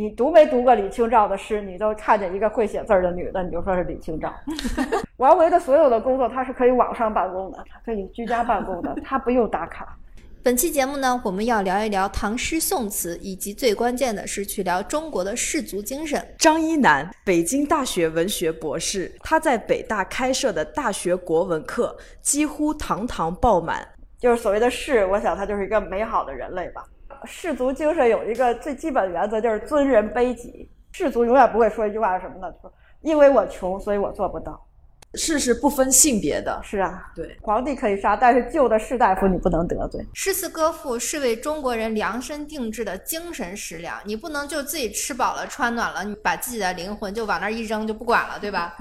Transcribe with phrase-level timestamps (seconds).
[0.00, 1.60] 你读没读过李清照的诗？
[1.60, 4.34] 你都看见一个会写字儿的女的，你就说是李清照。
[5.18, 9.94] 王维的所有的工作，他是可以网上办公的，他可以居家办公的，他不用打卡。
[10.42, 16.26] 本期节目呢，我们要聊一聊唐诗宋词，以及最关键的是去聊中国的士族精神。
[16.38, 23.86] 张一楠，北京大学文学博士，他在北大开设的大学国文课几乎堂堂爆满。
[24.18, 26.82] 就是所谓的士，我想他就是一个美好的人类吧。
[27.24, 30.70] 士族精神有一个最基本的原则，就是尊人卑己。
[30.92, 32.52] 士族永远不会说一句话是什么呢？
[32.60, 34.66] 说因为我穷，所以我做不到。
[35.14, 40.00] 士是不分性别的，是啊，对，皇帝可以杀，但是旧的士大夫你不能得罪。
[40.14, 48.76] 诗词歌赋是为中国人量身定制的精神食粮，你不能就自己吃饱了穿暖了，你把自己的灵魂就往那儿一扔就不管了，对吧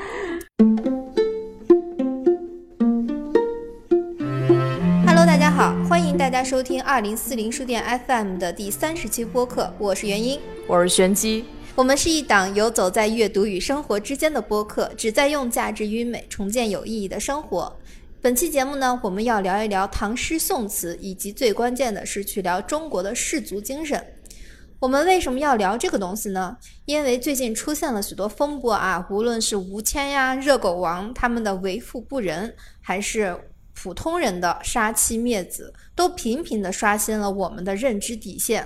[5.92, 11.44] 欢迎大家收听二零四零书店 FM 的第三十期播客，我是元英，我是玄机。
[11.74, 17.76] 我们是一档游走在阅读与生活之间的播客，旨在用价值与美重建有意义的生活。
[18.22, 24.02] 本期节目呢，我们要聊一聊唐诗宋词，以及最关键的是去聊中国的士族精神。
[24.78, 26.56] 我们为什么要聊这个东西呢？
[26.86, 33.36] 因为最近出现了许多风波啊，无论是吴谦呀、热狗王他们的为富不仁，还是
[33.82, 38.64] 普通人的杀妻灭子，都频频的刷新了我们的认知底线。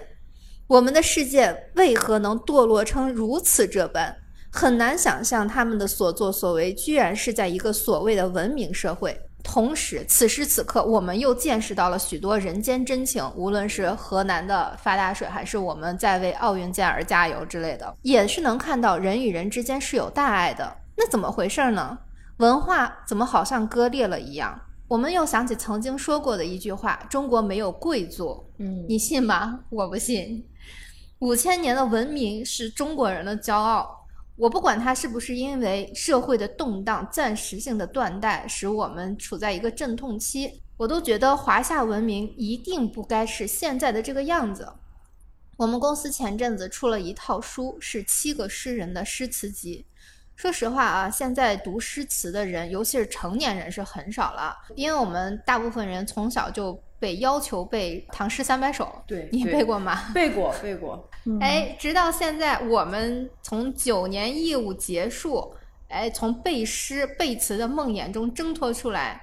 [0.67, 4.15] 我们的世界为何能堕落成如此这般？
[4.53, 9.19] 很难想象他们的所作所为居然是在一个所谓的文明社会。
[9.43, 20.77] 同时，此时此刻，我们又见识到了许多人间真情，无论是河南的发大水，还是我们在为奥运健儿加油之类的，也是能看到人与人之间是有大爱的。
[20.95, 21.97] 那怎么回事呢？
[22.37, 24.61] 文化怎么好像割裂了一样？
[24.89, 29.65] 我们又想起曾经说过的一句话：“中国没有贵族。”嗯，你信吗？
[29.71, 30.47] 我不信。
[31.19, 34.07] 五千年的文明是中国人的骄傲。
[34.37, 44.71] 我不管它是不是因为社会的动荡、暂时性的断代，使我们处在一个阵痛期，我都觉得华夏文明一定不该是现在的这个样子。
[45.57, 49.87] 我们公司前阵子出了一套书，是七个诗人的诗词集。
[50.37, 60.13] 说实话啊，现在读诗词的人，尤其是成年人是很少了，因为我们大部分人从小就被要求背《唐诗三百首》，对你背过吗？
[60.15, 61.09] 背过，背过。
[61.41, 65.55] 哎，直到现在，我们从九年义务结束，
[65.89, 69.19] 哎，从背诗背词的梦魇中挣脱出来，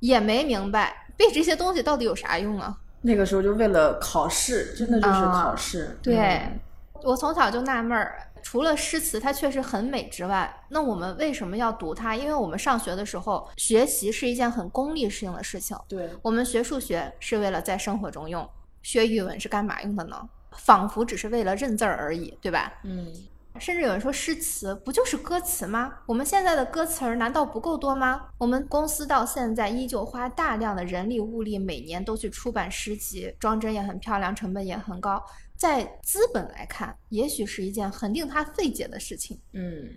[0.00, 2.76] 也没明白背这些东西到底有啥用啊？
[3.00, 5.96] 那个时候就为了考试，真的就是啊考试。
[6.02, 6.60] 对，嗯
[7.04, 12.14] 我从小就纳闷儿，除了诗词它确实很美之外，那我们为什么要读它？
[12.14, 15.76] 因为我们上学的时候，学习是一件很功利性的事情。
[15.88, 18.48] 对，我们学数学是为了在生活中用，
[18.82, 20.28] 学语文是干嘛用的呢？
[20.52, 22.72] 仿佛只是为了认字儿而已，对吧？
[22.84, 23.10] 嗯，
[23.58, 25.92] 甚至有人说诗词不就是歌词吗？
[26.04, 28.28] 我们现在的歌词儿难道不够多吗？
[28.36, 35.22] 我们公司到现在依旧花大量的人力物力，每年都去出版诗集，装帧也很漂亮，成本也很高。
[35.62, 39.40] 在资本来看，也许是一件很令他费解的事情。
[39.52, 39.94] 嗯，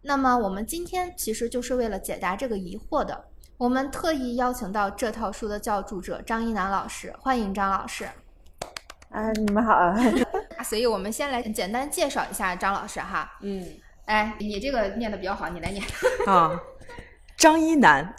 [0.00, 3.26] 那么我们今天其实就是为了解答这个疑惑的，
[3.58, 8.08] 我们特意邀请到这套书的教著者张一楠老师，欢迎张老师。
[9.10, 9.94] 哎，你们好 啊！
[10.64, 13.30] 所以我们先来简单介绍一下张老师哈。
[13.42, 13.68] 嗯
[14.06, 15.84] 哎，你这个念的比较好，你来念。
[16.26, 16.58] 啊，
[17.36, 18.14] 张一楠，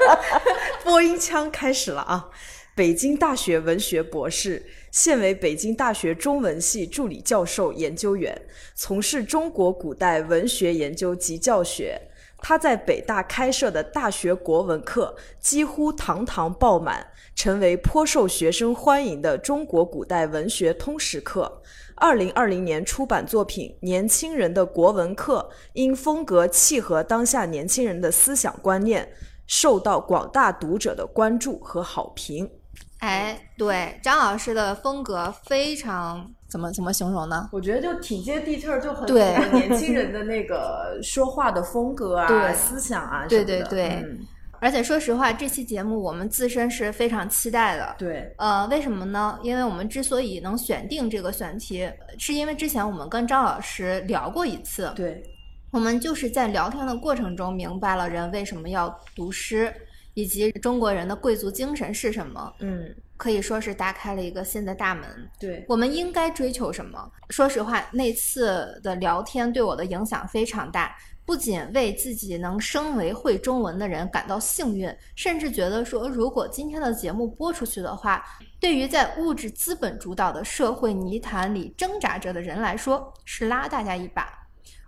[0.82, 2.30] 播音腔开始了啊！
[2.76, 8.36] 北京大学文学博士，现为北京大学中文系助理教授、研究员，
[8.74, 12.00] 从事中国古代文学研究及教学。
[12.38, 21.62] 他在北大开设的大学国文课几乎堂堂爆满，成为颇受学生欢迎的中国古代文学通识课。
[21.94, 29.08] 二零二零年出版作品《年轻人的国文课》，因风格契合当下年轻人的思想观念，
[29.46, 32.50] 受到广大读者的关注和好评。
[32.98, 37.48] 哎，对，张老师的风格非常怎么怎么形容呢？
[37.52, 44.26] 我觉得就挺接地气儿，就很对年轻人的那个说话的风格啊、对思想啊对对对嗯
[44.60, 47.94] 而且说实话，这期节目我们自身是非常期待的。
[47.98, 49.38] 对，呃，为什么呢？
[49.42, 51.86] 因为我们之所以能选定这个选题，
[52.18, 55.22] 是因为之前我们跟张老师聊过一次，对，
[55.70, 59.70] 我们就是在聊天的过程中明白了人为什么要读诗，
[60.14, 65.04] 以及中国人的贵族精神是什么，嗯，可以说是打开了一个新的大门。
[65.38, 67.10] 对，我们应该追求什么？
[67.30, 70.96] 说实话，那次的聊天对我的影响非常大。
[71.26, 78.22] 不仅为自己能升为会中文的人感到幸运，甚至觉得说，如果今天的节目播出去的话，
[78.60, 84.38] 对于在物质资本主导的社会泥潭里挣扎着的人来说，是拉大家一把。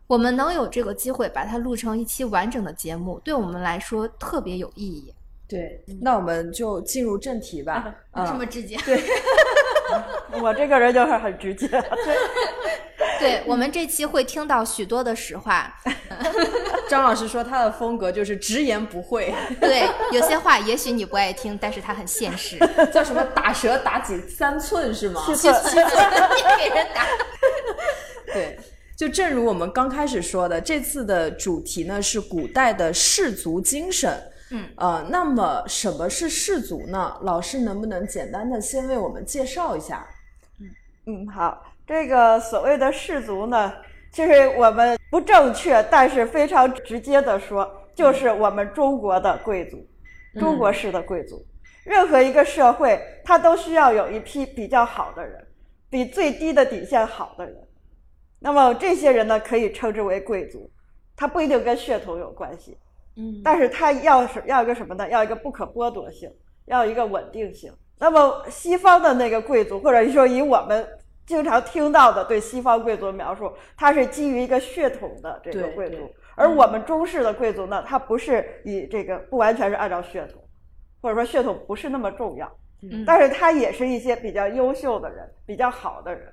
[0.06, 5.14] 我们能有这个机会把它录成一期完整的节目，对我们来说特别有意义。
[5.48, 7.94] 对，那我们就进入正题吧。
[8.26, 8.76] 这么直接？
[8.84, 9.00] 对，
[10.42, 11.68] 我这个人就是很直接。
[13.18, 15.72] 对我们这期会听到许多的实话。
[16.90, 19.32] 张老师说他的风格就是直言不讳。
[19.60, 22.58] 对，有些话也许你不爱听，但是他很现实。
[22.92, 23.22] 叫什么？
[23.34, 25.22] 打蛇打几三寸是吗？
[25.26, 25.84] 七寸，七寸，
[26.58, 27.06] 给人打。
[28.34, 28.58] 对，
[28.96, 34.20] 就正如我们刚开始说的，这次的主题呢是古代的氏族精神。
[34.50, 37.18] 嗯，呃，那么什么是氏族呢？
[37.22, 40.06] 老师能不能简单的先为我们介绍一下？
[41.06, 43.72] 嗯，好，这个所谓的氏族呢，
[44.12, 49.84] 其实我们不正确，但是非常直接的说，就是我们中国的贵族，
[50.38, 51.44] 中国式的贵族。
[51.84, 55.44] 任何一个社会，它都需要有一批比较好的人，
[55.90, 57.56] 比最低的底线好的人。
[58.38, 60.70] 那么这些人呢，可以称之为贵族，
[61.16, 62.76] 他不一定跟血统有关系。
[63.16, 65.08] 嗯，但是它要是要一个什么呢？
[65.08, 66.30] 要一个不可剥夺性，
[66.66, 67.72] 要一个稳定性。
[67.98, 70.86] 那么西方的那个贵族，或者说以我们
[71.24, 75.96] 经常听到的对西方贵族的描述，它是基于一个血统的这个贵族，
[76.34, 80.42] 而我们中式的贵族呢，它不是以这个不完全是按照血统，
[81.00, 82.46] 或者说血统不是那么重要，
[82.82, 86.30] 嗯但是它也是一些比较优秀的人，比较好的人。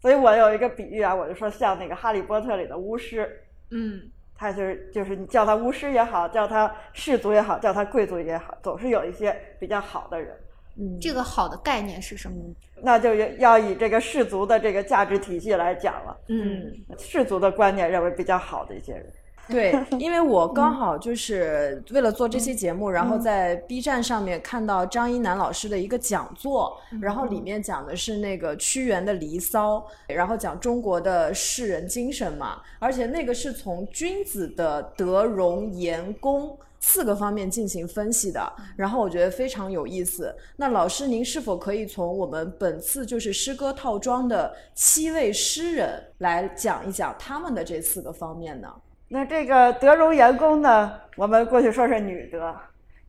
[0.00, 3.28] 所以我有一个比喻啊，我就说像那个《哈利波特》里的巫师，
[3.70, 4.00] 嗯
[4.42, 10.36] 他就是就是你叫他巫师也好，叫他氏族也好，叫他贵族也好，总是有一些比较好的人。
[10.76, 12.34] 嗯，这个好的概念是什么？
[12.82, 16.18] 那就要以这个氏族的这个价值体系来讲了。
[16.26, 19.06] 嗯氏族的观念认为比较好的一些人，
[19.52, 29.76] 对，因为我刚好就是为了做这期节目，然后在 B 站上面看到张一楠老师的一个讲座，然后里面讲的是那个屈原的《离骚》，
[30.08, 36.58] 然后讲中国的士人精神嘛，而且那个是从君子的德、容、言、功。
[36.84, 40.34] 四个方面进行分析的，然后我觉得非常有意思。
[40.56, 48.68] 那老师，您是否可以从我们本次就是诗歌套装的七位诗人来讲一讲他们的这四个方面呢？
[49.14, 52.56] 那这个德容颜功呢，我们过去说是女德，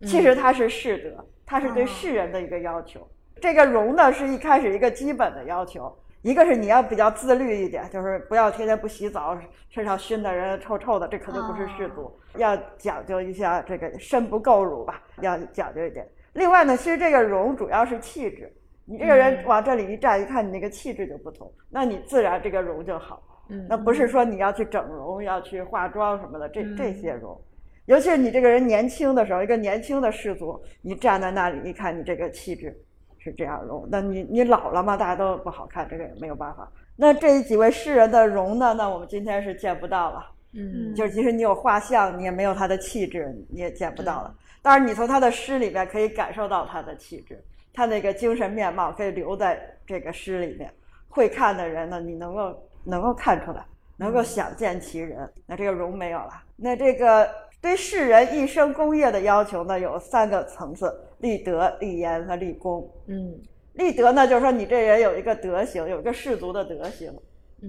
[0.01, 3.07] 其实它是士德，它是对世人的一个要求。
[3.39, 9.39] 这个容呢，是一开始一个基本的要求，一个是你要比较自律一点，就是不要天天不洗澡，
[9.69, 12.13] 身上熏的人臭臭的，这肯定不是士族。
[12.35, 16.05] 要讲究一下这个身不垢辱吧，要讲究一点。
[16.33, 18.53] 另外呢，其实这个容主要是气质，
[18.83, 23.23] 你这个人往这里一站，一看你那个气质就不同，那你自然这个容就好。
[23.49, 27.39] 嗯那不是说你要去整容、要去化妆什么的，这这些容，
[27.85, 32.75] 尤其是你这个人年轻的时候，一个年轻的士族，你站在那里，一看你这个气质
[33.19, 36.71] 是这样容，那你你老了嘛，大家都不好看，这个也没有办法。
[36.95, 40.29] 那这几位诗人的容呢，那我们今天是见不到了。
[40.55, 44.33] 嗯就是即使你有画像，你也没有他的气质，你也见不到了。
[44.61, 47.43] 但是，你从他的诗里面可以感受到他的气质，
[47.73, 50.71] 他那个精神面貌可以留在这个诗里面。
[51.09, 53.65] 会看的人呢，你能够能够看出来，
[53.97, 55.31] 能够想见其人。
[55.45, 56.31] 那这个容没有了。
[56.55, 57.29] 那这个
[57.61, 62.89] 对世人一生功业的要求呢，有三个层次：立德、立言和立功。
[63.07, 63.39] 嗯
[63.73, 67.11] 立德呢，就是说你这人有一个德行，有一个士族的德行，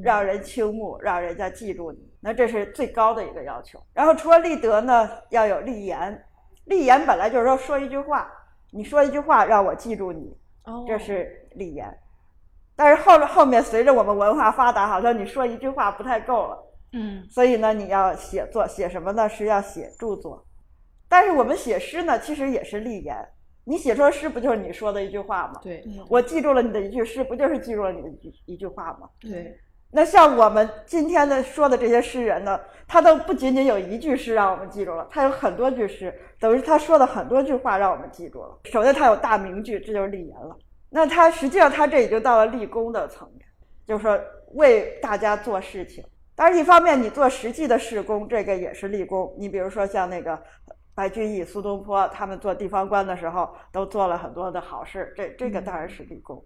[0.03, 3.81] 让人倾慕，让人家记住你，那这是最高的一个要求。
[3.95, 6.23] 然后除了立德呢，要有立言。
[6.67, 8.31] 立言本来就是说说一句话，
[8.71, 11.87] 你说一句话让我记住你，哦这是立言。
[12.77, 16.59] 但是后后面随着我们文化发达，好像你说一句话不太够了，
[16.93, 19.29] 嗯所以呢，你要写作，写什么呢？
[19.29, 20.45] 是要写著作。
[21.09, 23.17] 但是我们写诗呢，其实也是立言。
[23.67, 25.61] 你写出诗不就是你说的一句话吗？
[25.63, 29.09] 对我记住了你的一句诗，不就是记住了你的一句一句话吗？
[29.21, 29.57] 对
[29.91, 38.59] 那像我们今天的说的这些诗人呢，他都不仅仅有一句诗让我们记住了，他有很多句诗，等于他说的很多句话让我们记住了。
[38.65, 40.57] 首先他有大名句，这就是立言了。
[40.95, 43.45] 那他实际上他这已经到了立功的层面，
[43.85, 44.17] 就是说
[44.53, 46.05] 为大家做事情。
[46.37, 49.35] 当然，一方面你做实际的事工，这个也是立功。
[49.37, 50.41] 你比如说像那个
[50.95, 56.41] 白居易、苏东坡，他们做地方官的时候，都做了很多的好事，这这个当然是立功。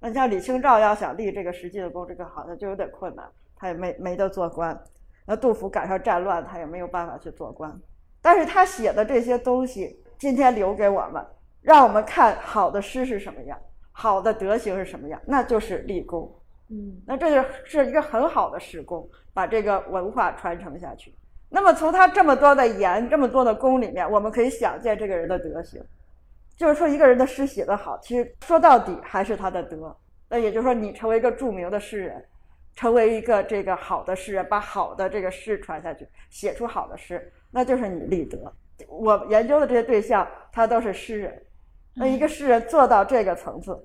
[0.00, 4.76] 那像李清照要想立这个实际的功，这个好像就有点困难，他也没没得做官。
[5.24, 7.72] 那杜甫赶上战乱，他也没有办法去做官。
[8.20, 11.24] 但是他写的这些东西，今天留给我们，
[11.60, 13.56] 让我们看好的诗是什么样，
[13.92, 16.32] 好的德行是什么样，那就是立功。
[16.70, 21.14] 嗯那这就是一个很好的施工，把这个文化传承下去。
[21.50, 25.82] 那么从他这么多的言、这么多的功里面，我们可以想见这个人的德行。
[26.56, 29.94] 就是说，一个人的诗写得好，其实说到底还是他的德。
[30.28, 32.24] 那也就是说，你成为一个著名的诗人，
[32.74, 38.50] 成为一个这个好的诗人，把好的这个诗传下去，写出好的诗，那就是你立德。
[38.88, 41.42] 我研究的这些对象，他都是诗人。
[41.94, 43.78] 那一个诗人做到这个层次，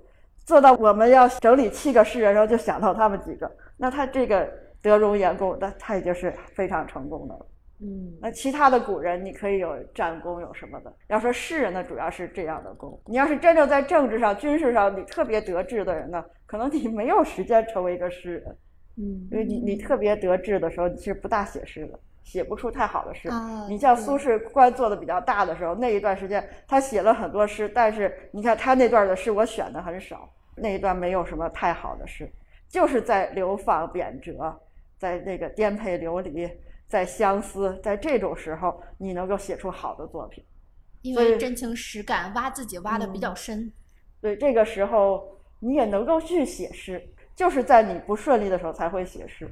[0.46, 4.50] 做到我们要整理七个诗人，然后就想到他们几个，那他这个
[4.82, 7.46] 德容颜功，那他已经是非常成功的了。
[7.80, 10.92] 嗯，那其他的古人，你可以有战功，有什么的？
[11.10, 13.00] 要说诗人呢，主要是这样的功。
[13.06, 18.58] 你要是真正在政治上、军事上，你特别得志的人呢，可能你没有时间成为一个诗人。
[18.98, 23.30] 嗯，因为你你特别得志的时候，你是不大写诗的，写不出太好的诗。
[23.30, 32.30] 啊你像苏轼官做的比较大的时候，那一段时间他写了很多诗，但是你看他那段的诗我选的很少，那一段没有什么太好的诗，
[32.68, 34.54] 就是在流放贬谪，
[34.98, 36.50] 在那个颠沛流离，
[36.90, 40.44] 在相思，在这种时候，你能够写出好的作品。
[41.04, 43.72] 因为真情实感，挖自己挖的比较深。
[44.20, 45.24] 对，这个时候
[45.62, 47.02] 你也能够去写诗，
[47.34, 49.50] 就是在你不顺利的时候才会写诗。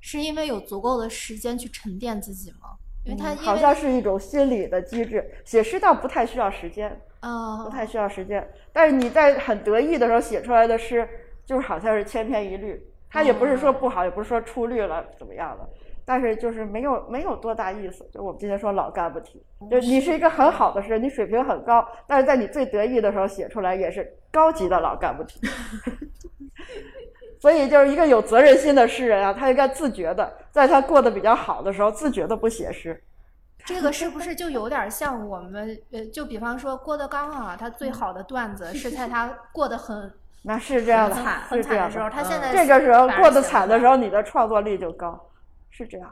[0.00, 2.76] 是因为有足够的时间去沉淀自己吗？
[3.04, 8.46] 因为他好像是一种心理的机制，写诗倒不太需要时间，呃不太需要时间。
[8.72, 11.08] 但是你在很得意的时候写出来的诗，
[11.46, 12.86] 就是好像是千篇一律。
[13.12, 15.68] 他也不是说不好，也不是说出律了怎么样的，
[16.04, 18.08] 但是就是没有没有多大意思。
[18.12, 25.40] 就我们今天说老干部体，就你是一个很好的诗人，你水平很高，但是在你最得意的时候写出来也是高级的老干部体。
[27.40, 33.02] 所以，就是一个有责任心的诗人啊，他应该自觉的，在他过得比较好的时候，自觉的不写诗。
[33.64, 45.18] 这个是不是就有点像我们呃，就比方说郭德纲啊，他嗯最好的段子是在他过得很 那是这样的，很惨很是这样惨的时候，他现在这个时候过得惨的时候，你的创作力就高，
[45.70, 46.10] 是这样。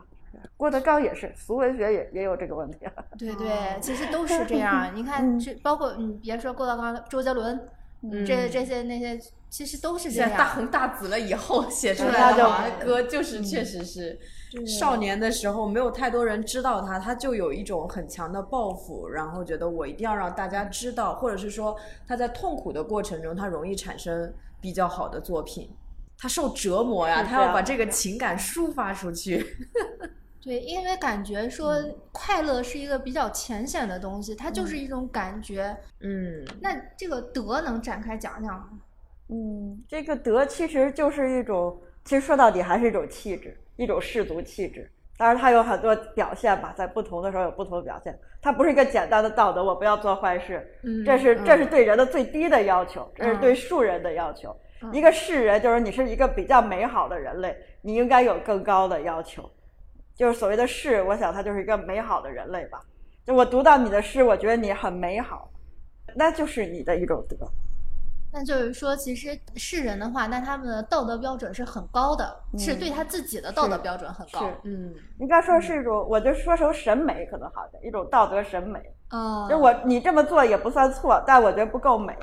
[0.57, 2.79] 郭德纲也是，俗文学也也有这个问题。
[3.19, 4.91] 对对，其实都是这样。
[4.95, 7.59] 你看，嗯这包括你别说郭德纲、周杰伦，
[8.03, 9.19] 嗯这这些那些，
[9.51, 10.55] 其实都是这现在大。
[10.55, 14.19] 红大紫了以后 写出来的歌，就是确实是
[14.67, 21.77] 少年的时候没有太多人知道他，他就有一种很强的抱负，然后觉得我一定要让大家知道，或者是说
[22.07, 25.69] 他在痛苦的过程中，他容易产生比较好的作品。
[26.17, 29.45] 他受折磨呀，他要把这个情感抒发出去。
[30.49, 35.77] 对，因为感觉说嗯快乐是一个比较浅显的东西，它就是一种感觉。
[36.01, 38.71] 嗯，那这个德能展开讲讲吗？
[39.29, 44.91] 嗯，这个德其实就是一种，其实说到底还是一种气质，一种氏族气质。
[45.19, 48.19] 当然，它有很多表现吧，在不同的时候有不同的表现。
[48.41, 54.57] 它不是一个简单的道德，我不要做坏事，嗯这是这是对人的最低的要求，这是对庶人的要求。
[54.93, 59.51] 一个世人就是你是一个比较美好的人类，你应该有更高的要求。
[60.19, 62.81] 就是所谓的是，我想他就是一个美好的人类吧。
[63.25, 65.49] 就我读到你的诗，我觉得你很美好，
[66.17, 67.37] 那就是你的一种德。
[68.33, 74.41] 那就是说，其实世人的话，那他们的道德标准是很高的，是对他自己的道德标准很高。
[74.41, 78.81] 是嗯，应该说是一种，我就说成审美可能好点，一种道德审美。
[79.09, 82.15] 啊、就我你这么做也不算错，但我觉得不够美。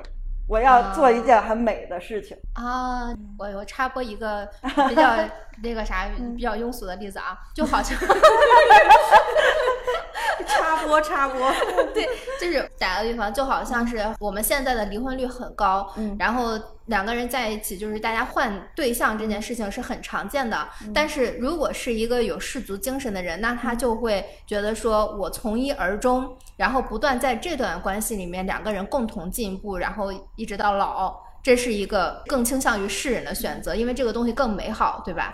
[0.47, 2.37] 我要做一件很美的事情。
[2.53, 4.47] 啊，我我插播一个
[4.89, 5.15] 比较
[5.63, 7.97] 那个啥比较庸俗的例子啊，就好像
[10.45, 11.51] 插 播插播，
[11.93, 12.07] 对，
[12.39, 16.15] 就是打个比方，就好像是我们现在的离婚率很高，嗯。
[16.19, 20.67] 然后两个人在一起，就是大家换对象这件事情是很常见的。
[20.93, 35.33] 但是如果是一个有氏族精神的人，那他就会觉得说，我从一而终，然后不断在这段关系里面两个人共同进步，然后一直到老，这是一个更倾向于世人的选择，因为这个东西更美好，对吧？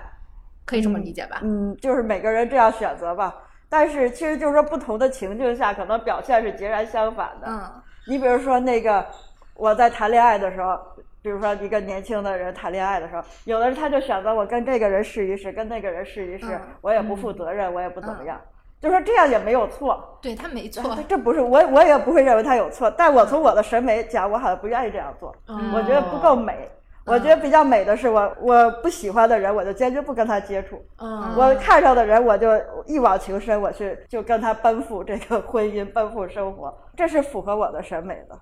[0.65, 1.39] 可以这么理解吧？
[1.43, 3.35] 嗯，就是每个人这样选择吧。
[3.67, 7.47] 但是其实就是说，不同的情境下，可能表现是截然相反的。
[7.47, 9.05] 嗯你比如说那个，
[9.53, 10.75] 我在谈恋爱的时候，
[11.21, 18.41] 比如说一个年轻的人谈恋爱的时候，有的人他就选择我跟这个人试一试，跟那个人试一试，嗯我也不负责任，我也不怎么样，
[18.81, 20.17] 就说这样也没有错。
[20.21, 26.69] 对他没错这，这不是我，我也不会认为他有错，但我从我的审美讲，我好像不愿意这样做，嗯我觉得不够美。
[27.03, 30.79] 我觉得比较美的是我我不喜欢的人，我就坚决不跟他接触。
[30.99, 32.49] 嗯我看上的人，我就
[32.85, 38.39] 一往情深，我去就跟他奔赴这个婚姻，奔赴生活，这是符合我的审美的。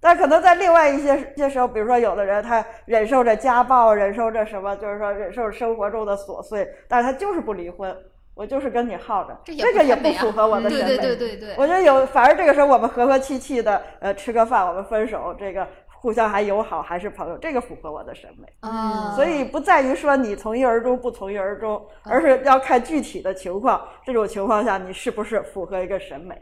[0.00, 7.96] 但可能在另外一些一些时候，比如说有的人他忍受着家暴，忍受着什么，就是说忍受生活中的琐碎，但是他就是不离婚，
[8.34, 10.84] 我就是跟你耗着，这个也不符合我的审美。
[10.84, 15.66] 对对对对对，我觉得有，反而这个时候我们和和气气的，呃，吃个饭，我们分手，这个
[16.00, 18.48] 互相还友好，还是朋友，这个符合我的审美。
[18.60, 23.86] 嗯，所以不在于说你从一而终不从一而终，而是要看具体的情况。
[24.04, 26.34] 这种情况下，你是不是符合一个审美？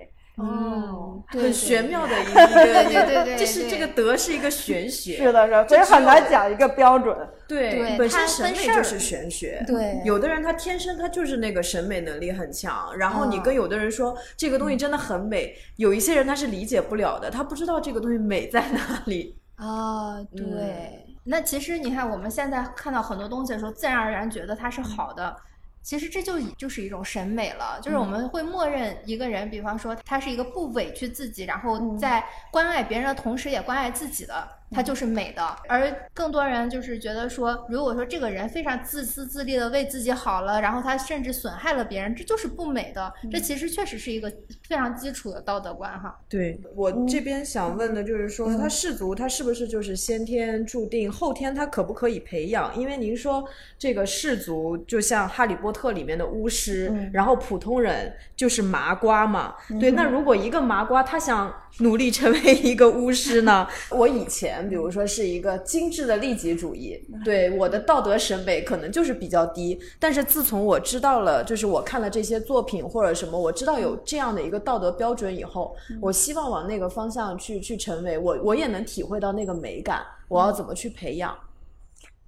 [1.28, 1.84] 很玄。
[1.84, 7.16] 妙的一个， 对对对就是这个德是一个玄学，是的，是的，所以很难讲一个标准。
[7.48, 9.62] 对，本身审美就是玄学。
[9.66, 19.36] 对有的人他天生他就是那个审美能力很强，然后你嗯跟有的人说这个东西真的很美，有一些人他是理解不了的，他不知道这个东西美在哪里。
[19.56, 21.06] 啊， 嗯对。
[21.24, 25.36] 那其实你看，我们现在看到很多东西的时候，自然而然觉得它嗯是好的。
[25.82, 28.10] 其实这就已就是一种审美了，就是我嗯。
[28.10, 31.98] 们会默认一个人，比方说他是一个不委屈自己，然后嗯。
[31.98, 35.56] 在关爱别人的同时也关爱自己的，他就是美的。
[35.68, 43.12] 而更多人就是觉得说，如果说这个人非常自私自利的为自己好了，然后他甚至损害了别人，这就是不美的。
[43.30, 44.30] 这嗯其实确实是一个
[44.68, 46.16] 非常基础的道德观哈。
[46.28, 52.76] 对我这边想问的就是说，他氏族他是不是就是先天注定，后天他可不可以培养？
[52.76, 53.44] 因为您说
[53.78, 59.54] 这个氏族就像《哈利波特》里面的巫师，然后普通人就是麻瓜嘛。
[59.80, 63.66] 对，那如果一个麻瓜他想努力成为一个巫师呢？
[63.90, 69.78] 我以前比如说是一个精致的利己主义，对我的道德审美可能就是比较低。
[69.98, 81.36] 但是自从我知道了，就是我看了这些作品或者什么，我知道有这样的一个道德标准以后，我希望往那个方向去去成为，我我也能体会到那个美感，我要怎么去培养？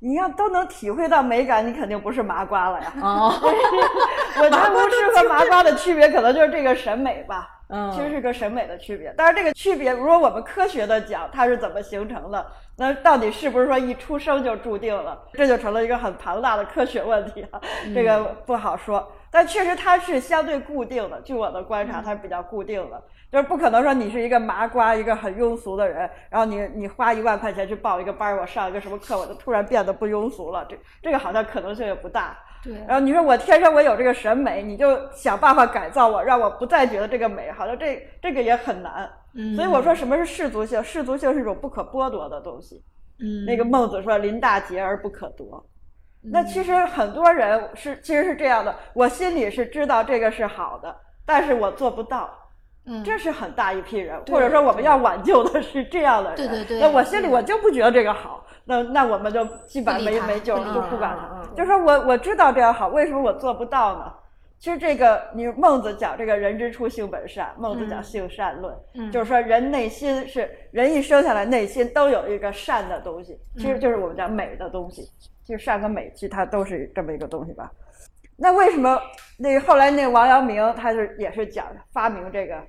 [0.04, 2.92] 你要都能体会到美感，你肯定不是麻瓜了呀。
[3.00, 7.48] 哦， 我觉得巫师和麻瓜的区别可能就是这个审美吧。
[7.72, 9.10] 嗯其实是个审美的区别。
[9.14, 15.18] 当然，这个区别如果我们科学的讲，它是怎么形成的，那到底是不是说一出生就注定了？
[15.32, 17.60] 这就成了一个很庞大的科学问题了。
[17.94, 19.10] 这个不好说。
[19.30, 32.36] 但确实它是相对固定的，据我的观察，它是比较固定的，就是不可能说你是一个麻瓜，一个很庸俗的人，然后你你花一万块钱去报一个班儿，我上一个什么课，我就突然变得不庸俗了，这这个好像可能性也不大。
[32.62, 39.10] 对然后你说我天生我有这个审美，你就想办法改造我，让我不再觉得这个美，好像这这个也很难。
[39.34, 40.82] 嗯所以我说什么是世俗性？
[40.84, 42.82] 世俗性是一种不可剥夺的东西。
[43.18, 45.64] 嗯那个孟子说“临大节而不可夺”，
[46.22, 52.30] 那其实很多人是其实是这样的，我心里是知道这个是好的，但是我做不到。
[52.84, 56.36] 嗯这是很大一批人，或者说我们要挽救的是这样的人。
[56.36, 61.54] 对对对那我心里我就不觉得这个好，那那我们就基本上没没救了，不理他就不管嗯嗯他。
[61.56, 64.12] 就说我我知道这样好，为什么我做不到呢？
[64.58, 75.02] 其实这个，你孟子讲这个人之初性本善，孟子讲嗯性善论，嗯就是说人内心是人一生下来内心都有一个善的东西，其实就是我们讲美的东西，
[75.44, 77.70] 其实善和美其实它都是这么一个东西吧。
[78.36, 78.98] 那为什么
[79.42, 82.62] 那个后来那个王阳明他是也是讲发明这个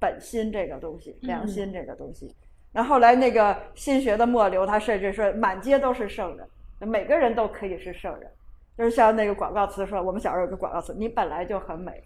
[0.00, 2.34] 本心这个东西，良心这个东西。
[2.72, 8.30] 然后后来那个心学的末流，他甚至说满街都是圣人，每个人都可以是圣人。
[8.78, 12.02] 就是像那个广告词说，我们小时候有个广告词，你本来就很美，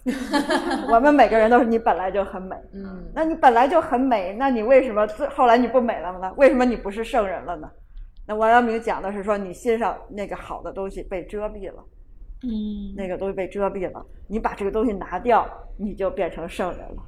[0.89, 2.57] 我们每个人都是你本来就很美。
[2.73, 6.33] 嗯，那你本来就很美，那你为什么最后来你不美了呢？
[6.37, 7.69] 为什么你不是圣人了呢？
[8.27, 11.85] 那王阳明讲的是说，你心上那个好的东西被遮蔽了。
[12.43, 17.03] 嗯，那个东西被遮蔽了，你把这个东西拿掉，你就变成圣人了。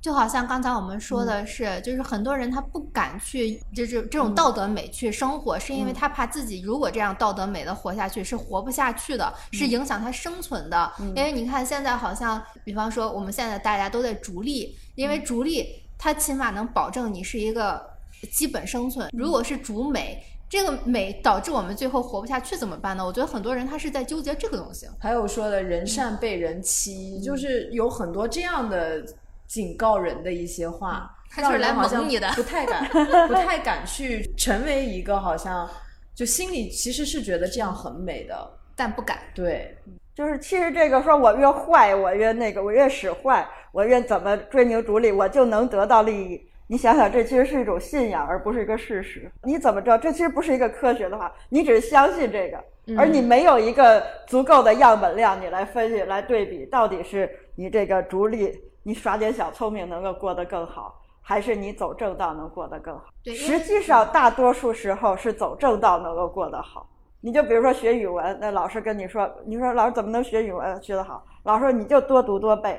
[0.00, 10.92] 就好像刚才我们说的是，就是很多人他不敢去，就是这种道德美去生活，是因为他怕自己如果这样道德美的活下去是活不下去的，是影响他生存的。
[11.16, 15.66] 因为你看现在好像，比方说我们现在大家都在逐利，因为逐利
[15.98, 17.84] 它起码能保证你是一个
[18.30, 19.10] 基本生存。
[19.12, 23.04] 如果是逐美，这个美导致我们最后活不下去怎么办呢？
[23.04, 24.86] 我觉得很多人他是在纠结这个东西。
[24.98, 29.04] 还有说的人善被人欺，就是有很多这样的
[29.46, 32.88] 警告人的一些话，他就是来让人好像蒙你的不太敢，
[33.28, 35.68] 不太敢去成为一个好像
[36.14, 39.76] 就心里其实是觉得这样很美的，但不敢，对，
[40.14, 46.47] 就是其实这个说我越坏，我越那个，我越使坏，我越怎么追名逐利，我就能得到利益。
[46.70, 49.30] 你想想，这其实是一种信仰，而不是一个事实。
[49.42, 49.96] 你怎么知道？
[49.96, 52.62] 这其实不是一个科学的话，你只是相信这个，
[52.96, 63.04] 而你没有一个足够的样本量，你来分析、来对比，到底是你这个逐利，你耍点小聪明能够过得更好，还是你走正道能过得更好？
[63.24, 66.86] 对实际上大多数时候是走正道能够过得好。
[67.20, 71.24] 你就比如说学语文，那老师跟你说，你说老师怎么能学语文学得好？
[71.44, 72.78] 老师说你就多读多背，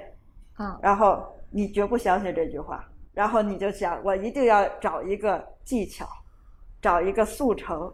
[0.59, 1.21] 嗯，然后
[1.51, 2.81] 你绝不相信这句话，
[3.13, 6.07] 然后你就想我一定要找一个技巧，
[6.81, 7.91] 找一个速成，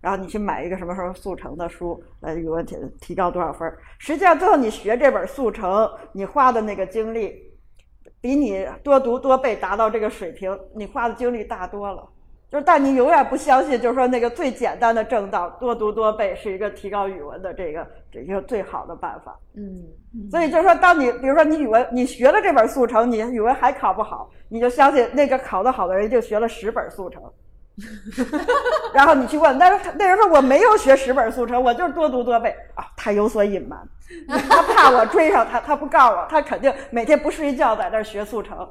[0.00, 3.78] 然后你去买一个什么什么速成的书，来，语文提提高多少分儿？
[3.98, 7.52] 实际上最后你学这本速成，你花的那个精力，
[8.20, 12.08] 比你多读多背达到这个水平，你花的精力大多了。
[12.50, 19.36] 就是但你永远不相信，就是说那个最简单的正道，多读多背是一个提高语文的这个这个最好的办法。
[19.56, 19.82] 嗯，
[20.30, 27.20] 所以就是说，当你比如说你语文你学了这本速成，你语文还考不好，你就相信那个考得好的人就学了十本速成。
[28.94, 32.86] 然后你去问，但是那人说我没有学十本速成，我就是多读多背啊。
[32.96, 33.78] 他有所隐瞒，
[34.48, 38.66] 他怕我追上他，他不告诉我，他肯定每天不睡觉在那儿学速成。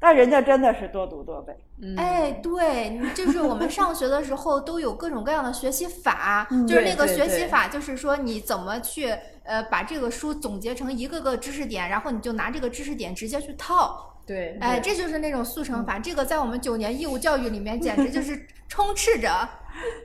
[0.00, 1.54] 但人家真的是多读多背。
[1.96, 14.06] 哎，对，就是我们上学的时候都有各种各样的学习法， 就是那个学习法，就是说你怎么去呃把这个书总结成一个个知识点，然后你就拿这个知识点直接去套。
[14.26, 19.28] 对，哎，这就是那种速成法，这个在我们九年义务教育里面简直就是充斥着。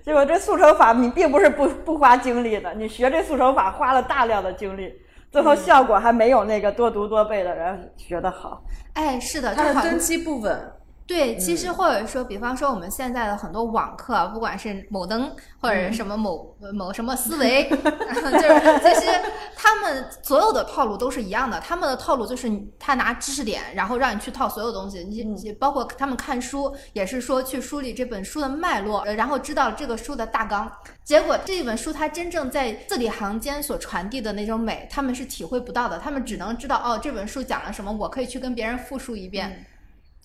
[0.03, 4.93] 结果这速成法你并不是不不花精力的，你学这速成法花了大量的精力，
[5.35, 8.63] 最后效果还没有那个多读多背的人学得好。
[8.93, 10.71] 哎，是的，就它的根基不稳。
[11.07, 19.11] 对，其嗯实或者说，比方说我们现在的很多网课，不管是某登或者什么某、某什么思维， 就是其实
[19.55, 21.59] 他们所有的套路都是一样的。
[21.59, 25.03] 他们的套路就是他拿知识点，然后让你去套所有东西。
[25.03, 30.71] 你你包括他们看书，也是说去梳理这本书的脉络，呃然后知道这个书的大纲。
[31.03, 35.99] 结果这一本书它真正在字里行间所传递的那种美，他们是体会不到的。
[35.99, 39.67] 他们只能知道哦，这本书讲了什么，我可以去跟别人复述一遍。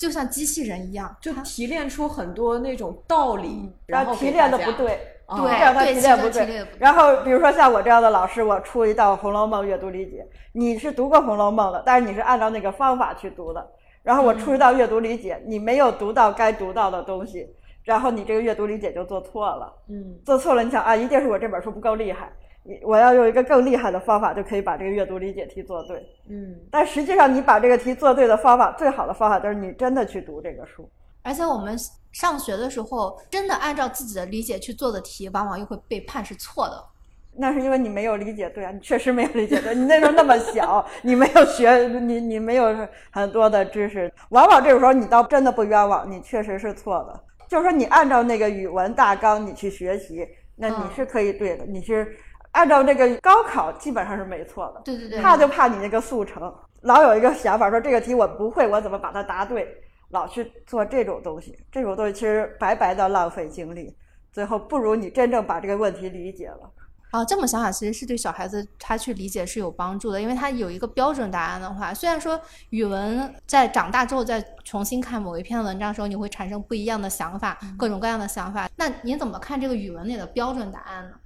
[0.01, 4.57] 就像机器人一样，就提炼出很多那种道理，然后提炼的。
[4.59, 13.69] 不对，哦对这样他提炼不对然后比如说像我这样的老师，我出一道《红楼梦》阅读理解，你是读过《红楼梦》的，但是你是按照那个方法去读的。
[14.03, 17.47] 然后我出一道阅读理解，你没有读到该读到的东西，
[17.85, 19.71] 然后你这个阅读理解就做错了。
[19.91, 22.50] 嗯，做错了，你想啊，一定是我这本书不够厉害，你
[22.83, 26.05] 我要用一个更厉害的方法，就可以把这个阅读理解题做对。
[26.29, 30.89] 嗯，但实际上，你把这个题做对的方法，最好的方法就是你真的去读这个书。
[31.23, 31.77] 而且我们
[32.13, 36.85] 上学的时候，真的按照自己的理解去做的题，往往又会被判是错的。
[37.33, 39.75] 那是因为你没有理解对啊，你确实没有理解对。
[39.75, 42.77] 你那时候那么小，你没有学，你你没有
[43.11, 47.21] 很多的知识，往往这个时候你倒真的不冤枉，你确实是错的。
[47.49, 51.65] 就是说，你按照那个语文大纲你去学习，那你嗯是可以对的。
[51.65, 52.17] 你是
[52.53, 54.81] 按照这个高考基本上是没错的。
[54.85, 59.67] 对对对，怕就怕你那个速成，老有一个想法说这个题我不会，我怎么把它答对？
[60.11, 63.97] 老去做这种东西，这种东西其实白白的浪费精力，
[64.33, 66.69] 最后不如你真正把这个问题理解了。
[67.13, 78.69] 啊，这么想想，其实是对小孩子他去理解是有帮助的，因为他有一个标准答案的话，虽然说语文在长大之后再重新看某一篇文章的时候，你会产生不一样的想法，各种各样的想法。
[78.77, 81.17] 那您怎么看这个语文里的标准答案呢？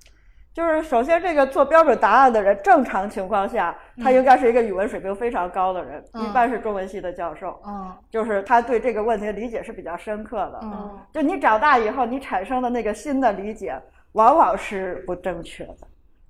[0.54, 10.60] 就是首先，这个做标准答案的人，正常情况下，他应该是一个语文水平非常高的人，嗯一般是中文系的教授，嗯就是他对这个问题的理解是比较深刻的。
[10.62, 13.76] 嗯就你长大以后，你产生的那个新的理解，
[14.12, 15.78] 往往是不正确的，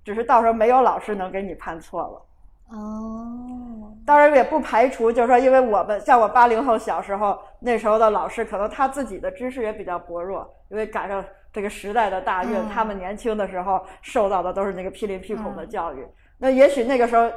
[0.03, 2.77] 只是到时候没有老师能给你判错了。
[2.79, 11.23] 哦，当然也不排除，就是说，因为我们像我八零后小时候那时候的老师，可能他自己的知识也比较薄弱，因为赶上
[11.55, 16.05] 这个时代的大运，嗯他们年轻的时候受到的都是那个批林批孔的教育。
[16.37, 17.31] 那也许那个时候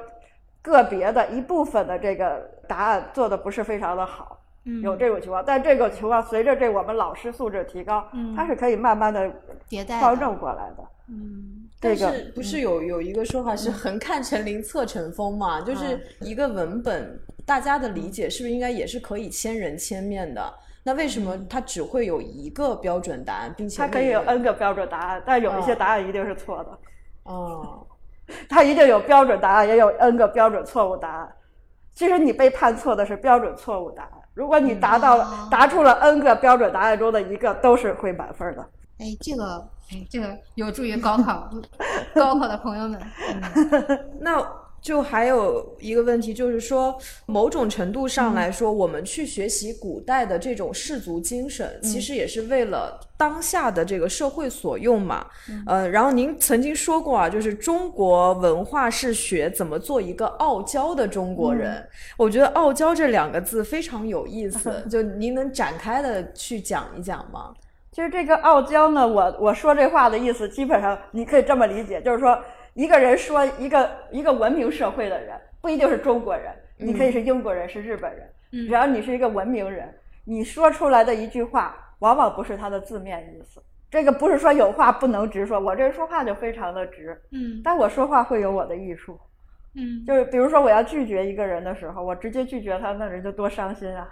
[0.63, 5.43] 个别的一部分的这个答案做的不是非常的好，嗯有这种情况。
[5.45, 9.31] 但这种情况随着这我们老师素质提高，嗯它是可以慢慢的
[9.69, 10.83] 迭代的调整过来的。
[11.09, 15.61] 嗯这个但是不是有有一个说法是横看成林侧成峰嘛？
[15.61, 20.53] 就是一个文本，大家的理解是不是应该也是可以千人千面的？
[20.87, 26.79] 那为什么它只会有一个标准答案，并且它可以有 N 个标准答案，但有一些哦答案一定是错的。
[27.23, 27.85] 哦，
[28.47, 31.29] 它一定有标准答案，也有 N 个标准错误答案。
[31.93, 34.11] 其实你被判错的是标准错误答案。
[34.33, 38.61] 如果你达到答出了 N 个标准答案中的一个，都是会满分的。
[38.99, 41.49] 哎，这个，哎，这个有助于 高考，
[42.15, 42.97] 高考的朋友们。
[43.27, 44.41] 嗯 那
[44.81, 55.25] 就还有一个问题，就是说，某种程度上来说，我们去学习古代的这种氏族精神，其实也是为了当下的这个社会所用嘛。
[55.65, 61.85] 呃，然后您曾经说过啊，就是中国文化是学怎么做一个傲娇的中国人。
[62.15, 67.53] 我觉得“傲娇”这两个字非常有意思， 就您能展开的去讲一讲吗？
[67.91, 72.37] 其实这个傲娇呢，我我说这话的意思，基本上你可以这么理解，就是说
[72.77, 79.91] 一个人说一个一个文明社会的人，不一定是中国人，你可以是英国人，是日本人，只要你是一个文明人，
[80.25, 83.59] 你说出来的一句话，往往不是它的字面意思。
[83.89, 89.19] 这个不是说有话不能直说，我这人说话就非常的直，嗯但我说话会有我的艺术。
[89.73, 94.07] 嗯就是比如说我要拒绝一个人的时候，我直接拒绝他，那人就多伤心啊！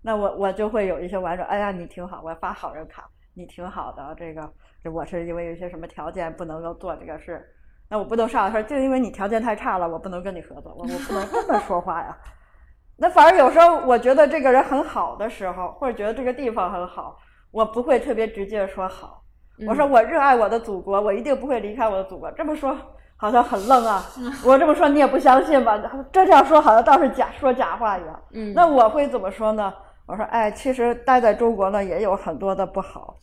[0.00, 4.50] 那我我就会有一些婉转，哎呀，你挺好，我发好人卡，你挺好的，这个
[4.82, 7.44] 这我是因为有一些什么条件不能够做这个事，
[7.90, 12.16] 那我不能上来说，就因为你条件太差了，我不能跟你合作，我我不能这么说话呀。
[13.00, 17.16] 那反而有时候我觉得这个人很好的时候，或者觉得这个地方很好，
[17.50, 19.22] 我不会特别直接地说好。
[19.66, 22.30] 我说我热爱我的祖国，我一定不会离开我的祖国。
[22.32, 22.76] 这么说
[23.16, 24.04] 好像很愣啊，
[24.44, 25.80] 我这么说你也不相信吧？
[26.12, 28.22] 这样说好像倒是假说假话一样。
[28.32, 29.72] 嗯，那我会怎么说呢？
[30.06, 33.16] 我说哎，其实待在中国呢也有很多的不好，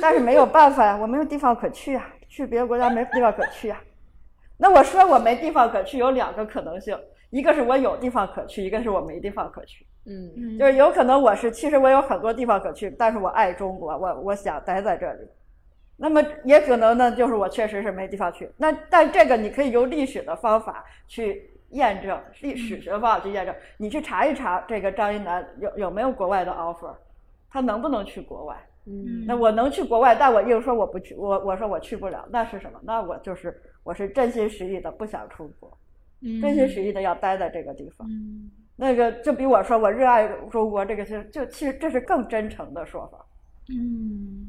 [0.00, 3.78] 但是没有办法呀，我没有地方可去呀，去别的国家没地方可去呀。
[4.58, 6.98] 那我说我没地方可去，有两个可能性。
[7.30, 9.86] 一个是我有地方可去，一个是我没地方可去。
[10.06, 15.20] 嗯，就是有可能我是，其实我有很多地方可去，但是我爱中国，我我想待在这里。
[15.96, 18.50] 那么也可能呢，就是我确实是没地方去。
[18.56, 23.54] 那但这个你可以用历史的方法去验证，历史学方法去验证。
[23.76, 26.94] 你去查一查这个张一楠有有没有国外的 offer，
[27.50, 28.56] 他能不能去国外？
[28.86, 32.80] 嗯，那我能去国外，但我硬说我不去，我我说我去不了，那是什么？
[32.82, 35.72] 那我就是我是真心实意的不想出国。
[36.42, 43.24] 真心实意的要待在这个地方，嗯那个就比我说我热爱中国这个就就其实这是更真诚的说法。
[43.68, 44.48] 嗯，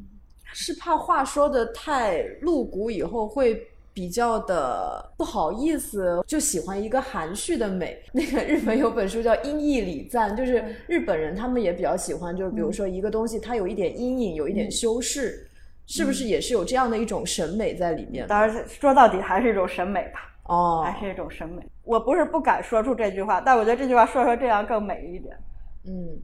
[0.52, 8.00] 是怕话说的太露骨，以后会比较的不好意思，就喜欢一个含蓄的美。
[8.12, 15.48] 那个日本有本书叫《音译礼赞》，就是日本人他们也比较喜欢，就是比如说一个东西它有一点阴影，有一点修饰，
[15.90, 18.26] 是不是也是有这样的一种审美在里面？
[18.28, 20.20] 当然说到底还是一种审美吧。
[20.44, 21.66] 哦，还是一种审美。
[21.82, 25.36] 我不是不敢说出这句话，但我觉得这句话说说这样更美一点。
[25.84, 26.20] 嗯，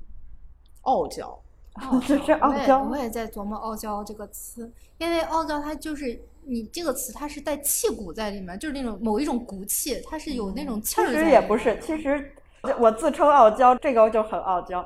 [0.83, 1.37] 傲娇，
[2.07, 2.83] 这是傲娇。
[2.83, 11.07] 我也在琢磨“傲娇”这个词，因为傲娇它就是你这个词，它是带气骨在里面，就是那种某一种骨气，它是有那种气儿。
[11.07, 12.33] 其实也不是，其实
[12.79, 14.85] 我自称傲娇，这个就很傲娇。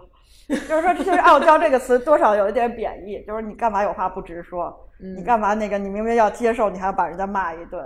[0.68, 4.74] 就是说，其实“傲娇”这个词多少有一点贬义，就是你干嘛有话不直说？
[4.98, 5.78] 你干嘛那个？
[5.78, 7.80] 你明明要接受，你还要把人家骂一顿。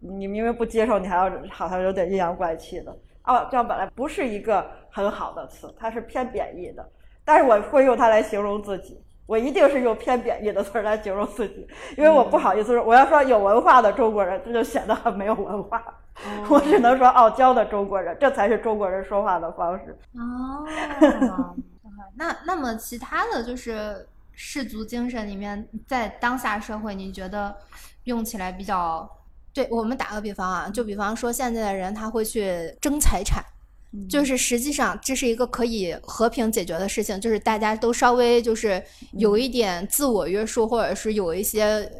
[0.00, 2.96] 你明明不接受，你还要好像有点阴阳怪气的。
[3.22, 6.88] 傲娇本来不是一个很好的词，它是偏贬义的。
[7.24, 15.82] 但是我会用它来形容自己，我一定是用偏贬义的词来形容自己，因为我不好意思说，我要说有文化的中国人，这就显得很没有文化。
[16.48, 19.98] 我只能说傲娇的中国人，这才是中国人说话的方式。
[20.14, 20.64] 哦，
[22.16, 27.56] 那那么其他的就是氏族精神里面，在当下社会，你觉得
[28.04, 29.08] 用起来比较？
[29.52, 33.42] 对我们打个比方啊，就比方说现在的人他会去争财产，
[34.06, 41.90] 就是实际上这是一个可以和平解决的事情，就是大家都稍微就是有一点自我约束，或者是有一些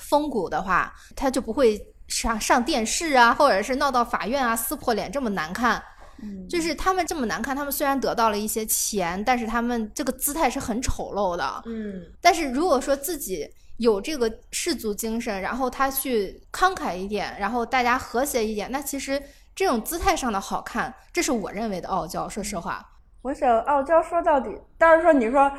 [0.00, 5.82] 风骨的话，他就不会上上电视啊，或者是闹到法院啊，撕破脸这么难看。
[6.48, 11.62] 就是他们这么难看，他们虽然得到了一些钱，但是他们这个姿态是很丑陋的。
[11.66, 13.48] 嗯，但是如果说自己。
[13.78, 19.20] 有这个氏族精神，然后他去慷慨一点，然后大家和谐一点，那其实
[19.56, 22.28] 这种姿态上的好看，这是我认为的傲娇。
[22.28, 22.86] 说实话，
[23.22, 25.50] 我想傲娇说到底，当然说你说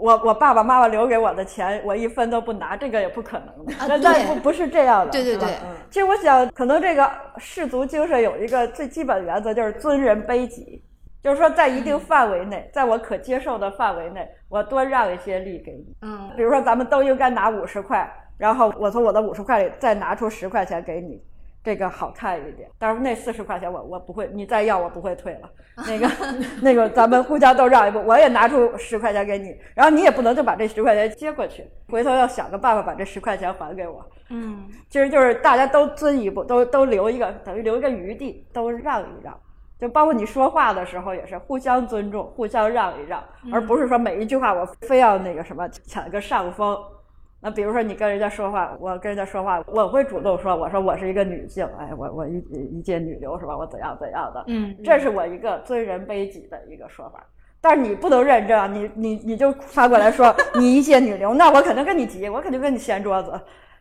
[0.00, 3.74] 我我爸爸妈妈留给我的钱，我一分都不拿，这个也不可能的。
[3.74, 5.10] 啊，对，不不是这样的。
[5.10, 5.48] 对对对。
[5.90, 10.84] 其实我想，可能这个氏族精神有一个最基本原则，就是尊人卑己。
[11.20, 15.96] 就是说，在一定范围内，在我可接受的范围内，我多让一些利给你。
[16.02, 21.20] 嗯，比如说，咱们都应该拿五十块，然后我从我的五十块里再拿出十块钱给你，
[21.68, 22.66] 这个好看一点。
[22.78, 25.50] 但是那四十块钱我我不会，你再要我不会退了。
[25.86, 26.10] 那个
[26.62, 34.02] 那个，咱们互相都让一步，我也拿出十块钱给你，然后你也不能就把这十块钱接过去，回头要想个办法把这十块钱还给我。
[34.30, 39.38] 嗯，其实就是大家都尊一步，都都留一个，等于留一个余地，都让一让。
[39.78, 46.76] 就包括你说话的时候也是互相尊重、互相让一让，而不是说每一句话我非要那个什么抢一个上风。
[47.40, 52.38] 那比如说你跟人家说话，我跟人家说话，我会主动说，我说我是一个女性，哎，我我一
[52.76, 53.56] 一介女流是吧？
[53.56, 54.44] 我怎样怎样的？
[54.48, 57.24] 嗯，这是我一个尊人卑己的一个说法。
[57.60, 63.32] 但是你不能认真啊，你你你就发过来说你一介女流，那我肯定跟你急，我肯定跟你掀桌子。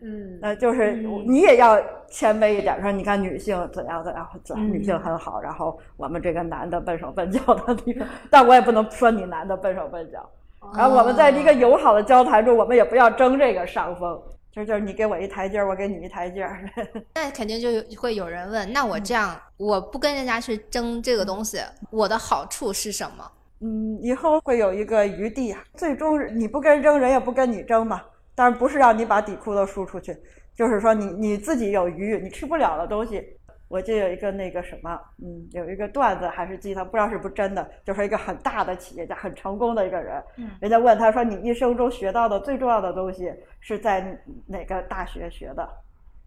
[0.02, 4.28] 嗯，那就是你也要谦卑一点，说你看女性怎样怎样，
[4.72, 10.28] 女性很好，然后我们这个男的笨手笨脚的地方，但我也不能说你男的笨手笨脚。
[10.76, 16.60] 然后我们在一个友好的交谈中，我们也不要争这个上风，就就是你给我一台阶儿，我给你一台阶儿。
[17.16, 21.60] 那肯定就会有人问，那我这样我不跟人家去争这个东西，
[21.92, 23.32] 我的好处是什么？
[23.62, 28.02] 嗯，以后会有一个余地啊，最终你不跟争，人也不跟你争嘛。
[28.36, 30.16] 但是不是让你把底裤都输出去，
[30.56, 33.24] 就是说你你自己有余，你吃不了的东西，
[33.70, 40.24] 我就有一个那个什么，嗯，有一个段子还是鸡汤，不知道是不是真的，就是一个很大的企业家，很成功的一个人。
[40.38, 45.68] 嗯人家问他说：“你一生中学到的最重要的东西是在哪个大学学的？”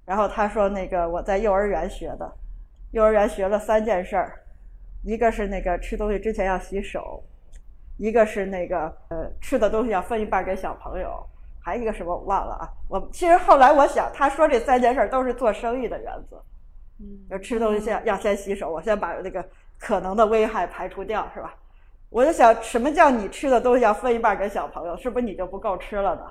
[0.05, 2.31] 然后他说：“那个我在幼儿园学的，
[2.93, 4.35] 幼儿园学了三件事儿，
[5.03, 7.23] 一个是那个吃东西之前要洗手，
[7.97, 11.27] 一个是那个呃吃的东西要分一半给小朋友，
[11.63, 12.69] 还有一个什么我忘了啊。
[12.89, 16.39] 我其实后来我想，他说这三件事儿都是做生意的原则。”
[17.29, 19.45] 就吃东西先要先洗手，我先把那个
[19.79, 21.55] 可能的危害排除掉，是吧？
[22.09, 24.97] 我就想，什么叫你吃的东西要分一半给小朋友？
[24.97, 26.23] 是不是你就不够吃了呢？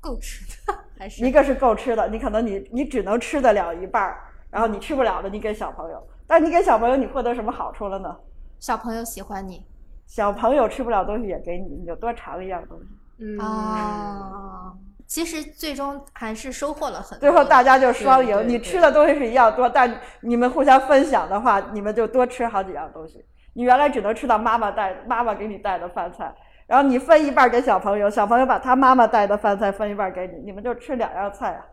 [0.00, 8.16] 够吃的还是一个是够吃的，你可能你你只能吃得了一半儿，然后你吃不了的你给小朋友，但你给小朋友你获得什么好处了呢？
[8.58, 9.64] 小朋友喜欢你
[10.06, 12.86] 小朋友吃不了东西也给你，你就多尝一样东西。
[13.18, 14.72] 嗯啊。
[15.08, 17.20] 其实最终还是收获了很多。
[17.20, 23.24] 最后大家就双赢，对对对你吃的东西是一样多，但你们互相分享的话，你们就多吃好几样东西。
[23.54, 26.32] 你原来只能吃到妈妈带妈妈给你带的饭菜，
[26.66, 31.64] 然后你分一半给小朋友，小朋友把他妈妈带的饭菜分一半给你，你们就吃两样菜啊。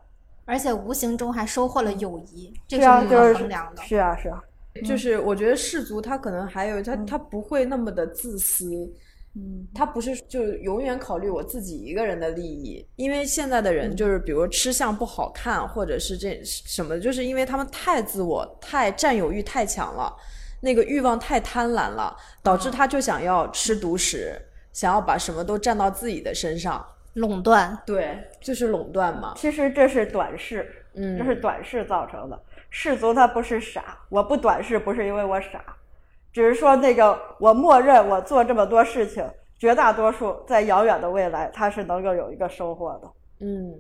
[0.45, 3.84] 而且无形中还收获了友谊，这是啊，无就是可衡量的。
[3.84, 4.39] 是啊是啊，
[4.86, 8.89] 就是我觉得氏族他可能还有他他不会那么的自私，
[9.36, 20.15] 嗯，他不是就永远考虑我自己一个人的利益，因为现在的人就是比如吃相不好看，或者是这什么，就是因为他们太自我、太占有欲太强了，
[20.62, 32.41] 那个欲望太贪婪了，导致他就想要吃独食，想要把什么都占到自己的身上，垄断，对，就是垄断嘛，其实这是短视，嗯，这是短视造成的。
[32.69, 35.63] 氏族他不是傻，我不短视不是因为我傻，
[36.36, 39.26] 只是说那个我默认我做这么多事情，
[39.58, 43.10] 绝大多数在遥远的未来他是能够有一个收获的。
[43.39, 43.74] 嗯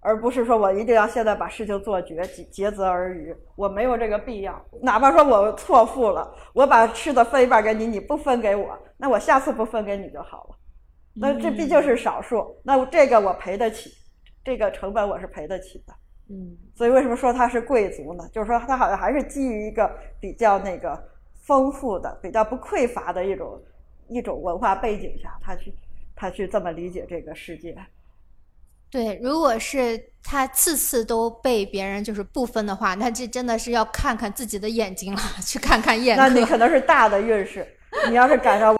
[0.00, 4.62] 而不是说我一定要现在把事情做绝，竭竭泽而渔，我没有这个必要。
[4.82, 10.56] 哪怕说我错付了，我把吃的分一半给你，你不分给我，那我下次不分给你就好了。
[11.14, 13.90] 那这毕竟是少数，那这个我赔得起，
[14.44, 15.94] 这个成本我是赔得起的。
[16.28, 18.24] 嗯所以为什么说他是贵族呢？
[18.30, 21.02] 就是说他好像还是基于一个比较那个
[21.42, 23.60] 丰富的、比较不匮乏的一种
[24.08, 25.74] 一种文化背景下，他去
[26.16, 27.76] 他去这么理解这个世界。
[28.90, 36.22] 对，如果是他次次都被别人就是不分的话，那这真的是要看看自己的眼睛了， 去看看眼科。
[36.22, 37.66] 那你可能是大的运势，
[38.08, 38.76] 你要是赶上，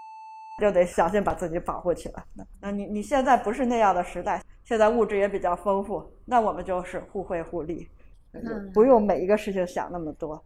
[0.61, 2.23] 就得小心把自己保护起来。
[2.35, 7.89] 那那你你现在不是那样的时代，现在物质也比较丰富，那我们就是互惠互利，
[8.33, 10.41] 嗯不用每一个事情想那么多。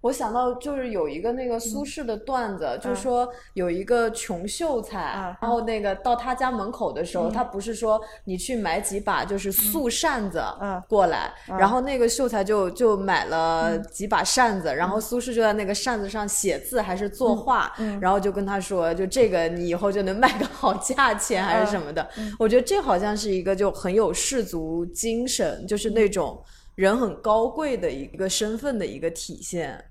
[0.00, 22.08] 我想到就是有一个那个苏轼的段子，就是说有一个穷秀才，嗯然后那个到他家门口的时候，他不是说你去买几把就是素扇子嗯过来，嗯然后那个秀才就就买了几把扇子，然后苏轼就在那个扇子上写字还是作画，嗯然后就跟他说，就这个你以后就能卖个好价钱还是什么的。
[22.40, 26.42] 我觉得这好像是一个就很有士族精神，就是那种
[26.74, 29.84] 人很高贵的一个身份的一个体现。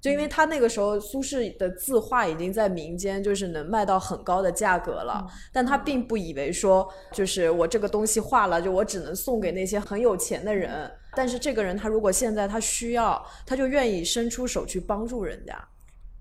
[0.00, 10.90] 就因为他那个时候苏轼的字画已经在民间就是能卖到很高的价格了，但他并不以为说就是我这个东西画了，就我只能送给那些很有钱的人。
[11.14, 15.56] 但是这个人他如果现在他需要，他就愿意伸出手去帮助人家。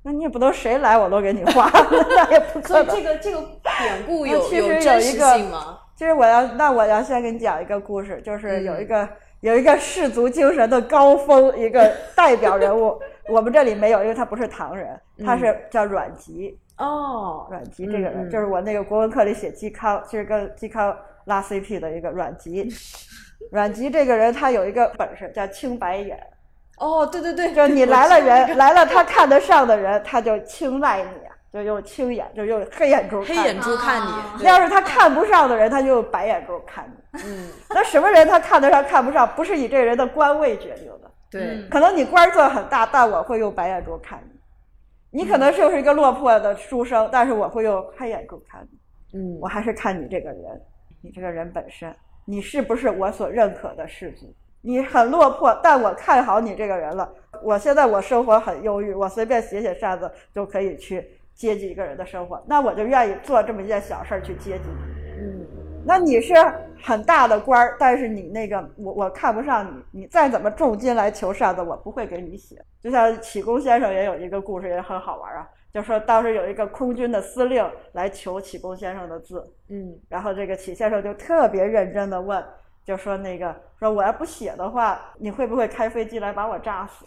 [0.03, 2.85] 那你也不能谁来我都给你画，那也不可能。
[2.85, 3.39] 所以这个这个
[3.79, 5.79] 典故那有有真实一个性吗？
[5.95, 9.09] 其实我要，那我要先给你讲一个故事，就是有一嗯个、
[9.41, 16.57] 有一个氏族精神的高峰，一个代表人物， 我们这里没有，因为他不是唐人，他是叫阮籍。
[16.77, 22.67] 哦，阮籍这个人，就是我那个国文课里写嵇康，其实跟嵇康拉 CP 的一个阮籍。
[23.51, 26.19] 阮籍这个人，他有一个本事叫青白眼，
[26.77, 31.09] 哦，对对对，就是你来了人， 来了他看得上的人，他就青睐你，
[31.51, 33.47] 就用青眼，就用黑眼珠黑看你。
[33.47, 37.21] 眼珠看啊你，对要是他看不上的人，他就用白眼珠看你。
[37.25, 41.11] 嗯， 那什么人他看得上看不上，不是以这个人的官位决定的。
[41.29, 44.39] 对嗯，可能你官儿做得很大，但我会用白眼珠看你；
[45.11, 49.19] 你可能就是一个落魄的书生，但是我会用黑眼珠看你。
[49.19, 50.61] 嗯我还是看你这个人，
[51.01, 51.93] 你这个人本身，
[52.25, 54.33] 你是不是我所认可的士族？
[54.61, 57.11] 你很落魄，但我看好你这个人了。
[57.43, 61.05] 我现在我生活很忧郁，我随便写写扇子就可以去
[61.41, 65.23] 接济一个人的生活，那我就愿意做这么一件小事儿去接济你。
[65.23, 65.47] 嗯
[65.83, 66.35] 那你是
[66.83, 72.63] 很大的官儿，但是你那个我我看不上你，你再怎么重金来求扇子，我不会给你写。
[72.79, 82.43] 就像启功先生也有一个故事，也很好玩啊，就说当时有一个空军的司令来求启功先生的字，嗯然后这个启先生就特别认真的问
[82.85, 87.05] 就说那个说我要不写的话，你会不会开飞机来把我炸死？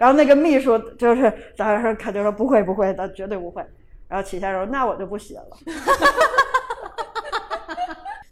[0.00, 3.64] 然后那个秘书就是当时说肯定说不会不会的，绝对不会。
[4.08, 5.56] 然后启先生说那我就不写了。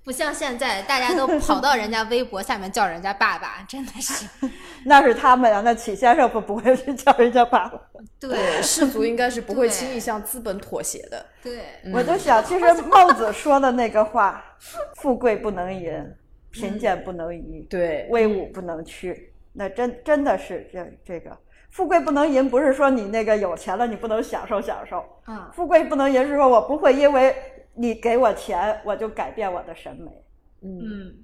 [0.05, 4.25] 不像现在，大家都跑到人家微博下面叫人家爸爸，真的是。
[4.87, 7.81] 那是他们呀，那启先生不不会去叫人家爸爸。
[8.21, 11.27] 对，士族应该是不会轻易向资本妥协的。
[11.43, 11.59] 对，
[11.93, 14.45] 我就想，其实孟子说的那个话，
[14.95, 15.93] 富贵不能淫，
[16.53, 21.37] 贫贱不能移，对，威武不能屈，那真真的是这这个
[21.77, 27.37] 富贵不能淫，不是说你那个有钱了你不能享受享受，嗯，富贵不能淫是说我不会因为
[27.75, 30.11] 你给我钱我就改变我的审美。
[30.63, 31.15] 嗯嗯，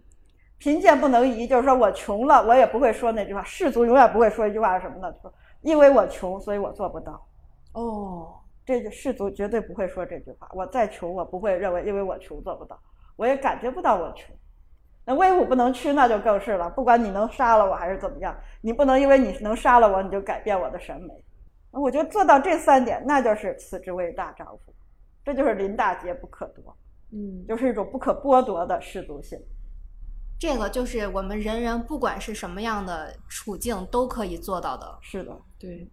[0.58, 3.42] 贫贱不能移，就是说我穷了，我也不会说那句话。
[3.42, 5.10] 士族永远不会说一句话是什么呢？
[5.22, 5.32] 说
[5.62, 7.26] 因为我穷，所以我做不到。
[7.72, 8.34] 哦，
[8.66, 10.50] 这个士族绝对不会说这句话。
[10.52, 12.78] 我再穷，我不会认为因为我穷做不到，
[13.16, 14.36] 我也感觉不到我穷。
[15.04, 16.70] 那威武不能屈，那就更是了。
[16.70, 21.08] 不管你能杀了我还是怎么样，你不能因为你能杀了我，你就改变我的审美。
[21.72, 24.74] 我觉得做到这三点，那就是此之谓大丈夫，
[25.24, 26.76] 这就是林大节不可夺，
[27.12, 29.38] 嗯，就是一种不可剥夺的士族性。
[30.38, 34.98] 这个就是我们人人不管是什么样的处境都可以做到的。
[35.00, 35.88] 是的，对。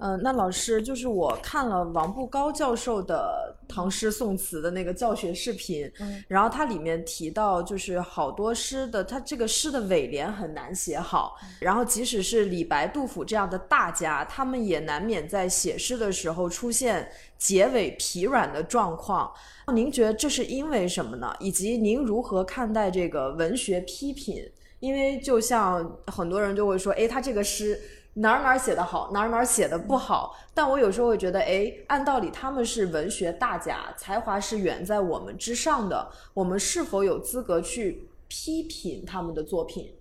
[0.00, 19.30] 嗯、那老师就是我看了王步高教授的唐诗宋词的那个教学视频，嗯然后它里面提到，就是好多诗的，它这个诗的尾联很难写好，然后即使是李白、杜甫这样的大家，他们也难免在写诗的时候出现结尾疲软的状况。
[19.72, 21.32] 您觉得这是因为什么呢？
[21.38, 24.44] 以及您如何看待这个文学批评？
[24.80, 27.78] 因为就像很多人就会说，哎，他这个诗
[28.14, 30.36] 哪儿哪儿写的好，哪儿哪儿写的不好。
[30.52, 39.94] 但我有时候会觉得，哎，按道理他们是文学大家，才华是远在我们之上的，我们是否有资格去批评他们的作品？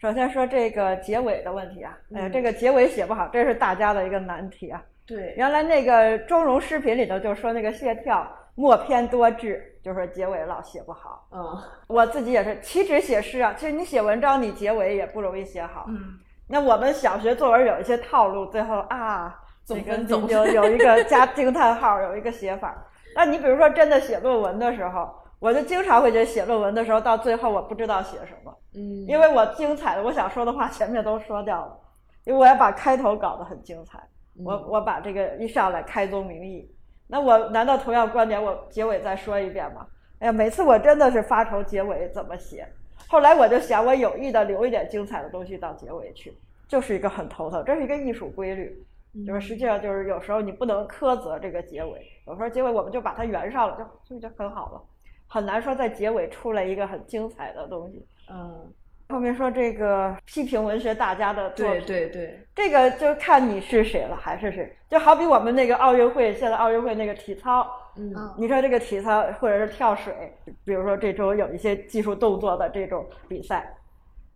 [0.00, 4.82] 首先说这个结尾的问题啊，嗯这个结尾写不好，这是大家的一个难题啊。
[5.04, 11.26] 对，原来那个钟嵘诗品里头就说那个谢眺墨偏多致，就说结尾老写不好。
[11.32, 15.86] 嗯，我自己也是，岂止写诗啊，其实你写文章，你结尾也不容易写好。
[15.88, 16.18] 嗯，
[16.48, 22.74] 那我们小学作文有一些套路，最后啊，总这个分总有有一个加惊叹号，有一个写法。
[23.14, 31.78] 那你比如说真的写论文的时候，我就经常会觉得写论文的时候，到最后我不知道写什么，嗯，因为我精彩的我想说的话前面都说掉了，
[32.24, 33.98] 因为我要把开头搞得很精彩，
[34.42, 36.66] 我嗯我把这个一上来开宗明义，
[37.06, 39.86] 那我难道同样观点我结尾再说一遍吗？
[40.20, 42.66] 哎呀，每次我真的是发愁结尾怎么写。
[43.08, 46.32] 后来我就想，我有意的留一点精彩的东西到结尾去，
[46.68, 48.84] 就是一个很头疼，这是一个艺术规律。
[49.26, 54.82] 就是实际上就是有时候你不能苛责这个结尾，有时候结尾我们就把它圆上了，就就就很好了，
[55.26, 58.06] 很难说在结尾出来一个很精彩的东西。
[58.30, 58.70] 嗯，
[59.08, 64.70] 后面说这个批评文学大家的作对品，对对，这个就看你是谁了，还是谁。
[64.88, 67.66] 就好比我们那个奥运会，现在奥运会那个体操，
[67.98, 70.32] 嗯嗯你说这个体操或者是跳水，
[70.64, 73.74] 比如说这周有一些技术动作的这种比赛，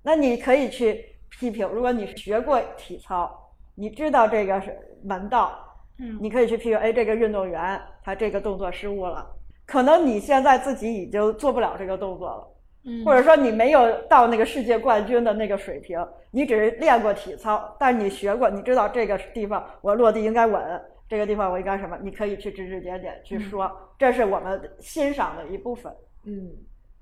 [0.02, 1.66] 那你可以去批评。
[1.68, 3.30] 如果你学过体操，
[3.74, 5.58] 你知道这个是门道，
[5.98, 9.26] 嗯你可以去批评，哎，这个运动员他这个动作失误了，
[9.64, 12.48] 可能你现在自己已经做不了这个动作了。
[12.84, 20.82] 嗯，或者说你没有到那个世界冠军的那个水平，你只是练过体操，但是你学过，你知道这个地方我落地应该稳，
[21.12, 25.94] 这个地方我应该什么，你可以去指指点点去说，这是我们欣赏的一部分。
[26.24, 26.50] 嗯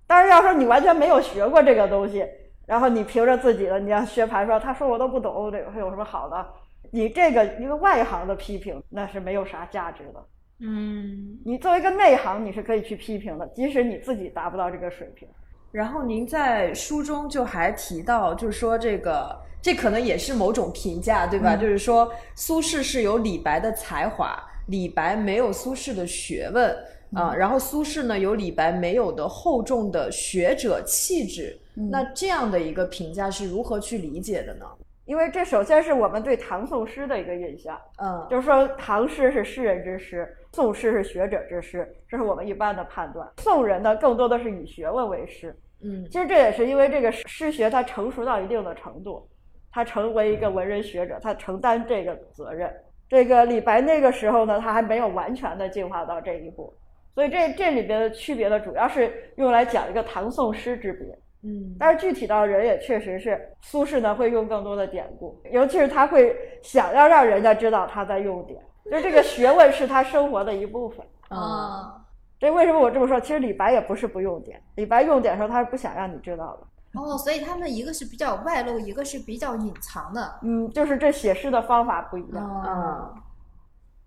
[0.04, 2.26] 但是要说你完全没有学过这个东西，
[2.66, 6.44] 然后你凭着自己的，你要学盘说，他说我都不懂，这个会有什么好的？
[6.90, 10.26] 你这个一个外行的批评，那是没有啥价值的。
[10.58, 15.28] 嗯你作为一个内行，你是可以去批评的，即使你自己达不到这个水平。
[15.72, 21.54] 然后您在书中就还提到，就是说这个，这可能也是某种评价，对吧？
[21.54, 26.76] 嗯就是说苏轼是有李白的才华，李白没有苏轼的学问
[27.12, 31.58] 啊、然后苏轼呢有李白没有的厚重的学者气质。
[31.74, 34.66] 那这样的一个评价是如何去理解的呢？
[35.10, 43.28] 因为这首先是我们对唐宋诗的一个印象，嗯就是说唐诗是诗人之诗，宋诗是学者之诗，这是我们一般的判断。
[43.38, 45.52] 宋人呢，更多的是以学问为师。
[45.82, 49.28] 嗯其实这也是因为这个诗学它成熟到一定的程度，
[49.72, 52.72] 他成为一个文人学者，他承担这个责任。
[53.08, 56.72] 这个李白那个时候呢，他还没有完全的进化到这一步，
[57.16, 61.18] 所以这这里边的区别呢，主要是用来讲一个唐宋诗之别。
[61.42, 71.04] 嗯但是具体到人也确实是，苏轼呢会用更多的典故，尤其是他会想要让人家知道他在用典，就是这个学问是他生活的一部分。
[71.30, 72.00] 嗯哦，
[72.38, 73.20] 这为什么我这么说？
[73.20, 77.00] 其实李白也不是不用典，李白用典的时候他是不想让你知道的。
[77.00, 80.40] 哦，所以他们一个是比较外露，一个是比较隐藏的。
[80.42, 82.44] 嗯，就是这写诗的方法不一样。
[82.44, 83.14] 哦，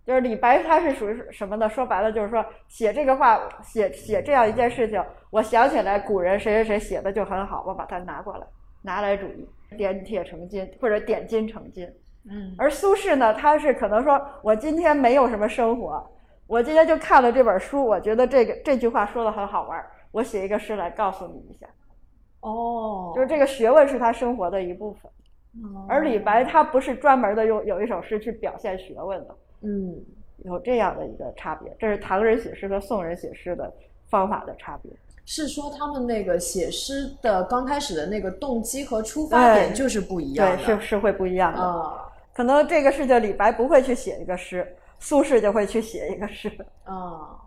[0.05, 1.69] 就是李白他是属于什么呢？
[1.69, 8.45] 说白了就是说写这个话，写写这样一件事情，我想起来古人谁谁谁写的就很好，我把它拿过来，
[8.81, 9.47] 拿来主义，
[9.77, 11.87] 点铁成金或者点金成金。
[12.29, 16.05] 嗯，而苏轼呢，他是可能说我今天没有什么生活，
[16.47, 21.67] 我今天就看了这本书，我觉得这个这句话说的很好玩，我写一个诗来告诉你一下。
[22.41, 25.11] 哦，就是这个学问是他生活的一部分，
[25.63, 29.95] 哦而李白他不是专门的用有一首诗去表现学问的，嗯，
[30.43, 33.71] 有这样的一个差别，这是唐人写诗和宋人写诗的
[34.09, 34.91] 方法的差别。
[35.25, 41.61] 是说他们那个写诗的刚开始的那个动机和出发点就是不一样对，的，是是会不一样的。
[41.61, 46.51] 啊可能这个事情李白不会去写一个诗，苏轼就会去写一个诗。
[46.83, 47.39] 啊。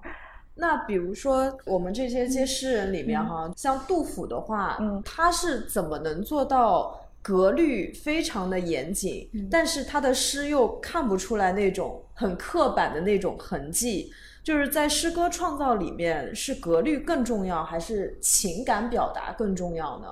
[0.55, 14.13] 那比如说我们这些些诗人里面哈，像杜甫的话，嗯他是怎么能做到格律非常的严谨，嗯但是他的诗又看不出来那种很刻板的那种痕迹？
[14.45, 20.07] 就是在诗歌创造里面，是格律更重要，还是情感表达更重要呢？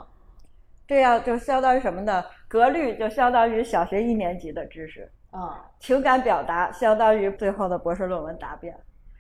[0.89, 2.25] 这样就相当于什么呢？
[2.49, 8.77] 格律就相当于小学一年级的知识，啊，情感表达相当于最后的博士论文答辩。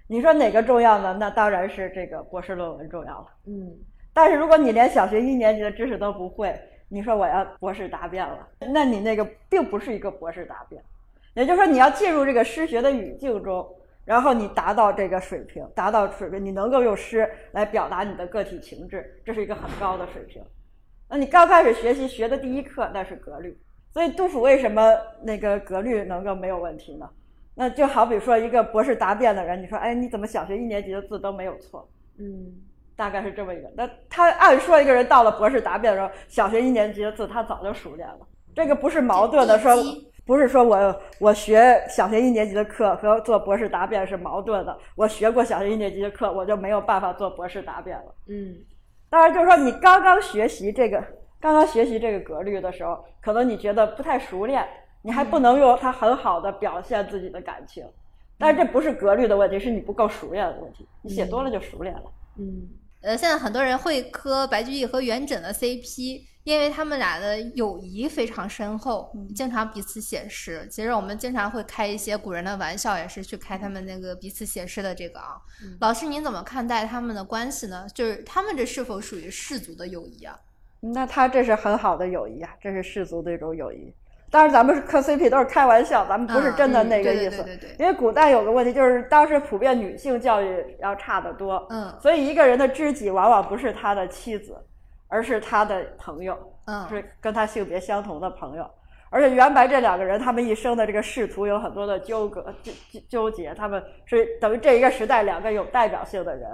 [0.08, 1.16] 你说哪个重要呢？
[1.20, 3.26] 那当然是这个博士论文重要了。
[3.46, 3.72] 嗯
[4.12, 6.56] 但是如果你连小学一年级的知识都不会，
[6.94, 10.80] 你说我要博士答辩了，那你那个并不是一个博士答辩。
[11.34, 13.68] 也就是说，你要进入这个诗学的语境中，
[14.04, 20.40] 然后你达到这个水平，达到水平，你能够用诗来表达你的个体情志，这是一个很高的水平。
[21.08, 23.58] 那你刚开始学习学的第一课那是格律，
[23.92, 27.10] 所以杜甫为什么那个格律能够没有问题呢？
[27.56, 31.88] 那就好比说一个博士答辩的人，你说，哎，你怎么小学一年级的字都没有错？
[32.18, 32.54] 嗯
[32.96, 33.70] 大概是这么一个。
[33.76, 38.18] 那他按说一个人到了博士答辩的时候，小学一年级的字他早就熟练了，
[38.54, 39.74] 这个不是矛盾的，说
[40.26, 48.14] 不是说我我学小学一年级的课和做博士答辩是矛盾的，我学过小学一年级的课，我就没有办法做博士答辩了。
[48.28, 48.56] 嗯
[49.10, 51.00] 当然，就是说你刚刚学习这个，
[51.38, 54.66] 刚刚学习这个格律的时候，可能你觉得不太熟练，
[55.02, 57.86] 你还不能用它很好的表现自己的感情。
[58.36, 60.88] 但是这不是格律的问题，是你不够熟练的问题。
[61.02, 62.02] 你写多了就熟练了。
[62.36, 62.66] 嗯
[63.04, 70.66] 呃，现在很多人会磕白居易和元稹的 CP，因为他们俩的友谊非常深厚，经常彼此写诗。
[70.70, 75.36] 其实我们经常会开一些古人的玩笑，也是去开他们那个彼此写诗的这个啊。
[75.80, 77.86] 老师，您怎么看待他们的关系呢？
[77.94, 80.40] 就是他们这是否属于氏族的友谊啊？
[80.80, 83.92] 那他这是很好的友谊啊，这是氏族的一种友谊。
[84.34, 87.36] 当然，咱们是磕 CP 都是开玩笑，咱们不是真的嗯那个意思。
[87.36, 94.56] 对对对对对因为古代有个问题，就是当时普遍女性教育要差得多，嗯所以一个人的知己往往不是他的妻子，
[95.06, 98.68] 而是他的朋友，嗯是跟他性别相同的朋友。
[99.08, 106.50] 而且袁白这两个人，他们一生的这个仕途有很多的纠葛、纠纠纠结，他们是等于这一个时代两个有代表性的人，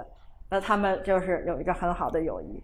[0.51, 2.63] 那他们就是有一个很好的友谊。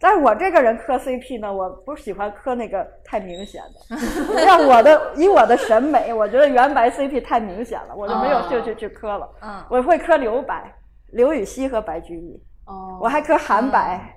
[0.00, 3.96] 但是我这个人磕 CP 呢，我不喜欢磕那个太明显的。
[4.44, 9.28] 像我的以我的审美，我觉得原白 CP 太明显了，我就没有兴趣去磕了。
[9.42, 10.72] 嗯我会磕刘白、
[11.12, 14.16] 刘禹锡和白居易，哦，我还磕韩白、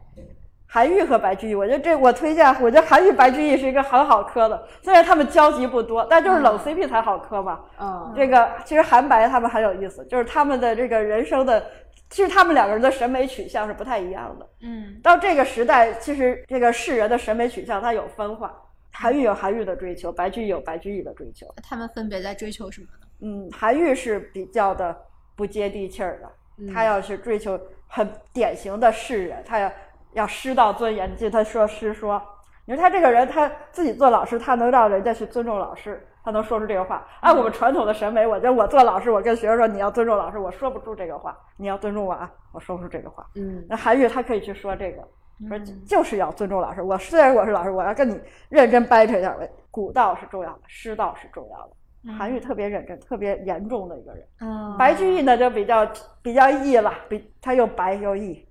[0.67, 1.55] 韩愈和白居易。
[1.55, 7.59] 我觉得这我推荐，我觉得韩愈、白居易是一个很好磕的，虽然他们交集不多，但就是冷 CP 才好磕嘛。
[7.79, 11.63] 嗯这个其实韩白他们很有意思，就是他们的这个人生的，
[12.11, 14.47] 其实他们两个人的审美取向是不太一样的。
[14.61, 18.53] 嗯到这个时代，其实这个世人的审美取向它有分化，
[18.91, 21.47] 韩愈有韩愈的追求，白居易有白居易的追求。
[21.63, 23.07] 他们分别在追求什么呢？
[23.21, 24.95] 嗯，韩愈是比较的
[25.35, 29.71] 不接地气儿的，他要去追求很典型的士人，他要
[30.13, 31.09] 要师道尊严。
[31.09, 32.21] 你记得他说师说，
[32.65, 37.07] 你说他这个人，他自己做老师，他能让人家去尊重老师，他能说出这个话。
[37.19, 43.25] 按我们传统的审美，我觉得我做老师，我跟学生说你要尊重老师，我说不出这个话，你要尊重我啊，我说不出这个话。
[43.35, 45.01] 嗯那韩愈他可以去说这个，
[45.47, 46.81] 说就是要尊重老师。
[46.81, 48.19] 我虽然我是老师，我要跟你
[48.49, 49.35] 认真掰扯一下。
[49.71, 51.71] 古道是重要的，师道是重要的。
[52.17, 54.27] 韩愈特别认真、特别严重的一个人。
[54.41, 55.87] 嗯白居易呢就比较
[56.21, 58.43] 比较易了，比他又白又易，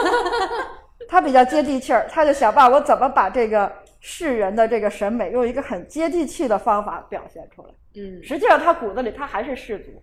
[1.08, 7.68] 他比较接地气儿，他就想办法我怎么把这个世人的这个审美用一个很接地气的方法表现出来。
[7.94, 10.02] 嗯实际上他骨子里他还是士族，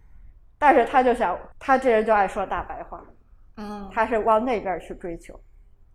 [0.57, 3.03] 但是他就想他这人就爱说大白话。
[3.57, 5.39] 嗯他是往那边去追求。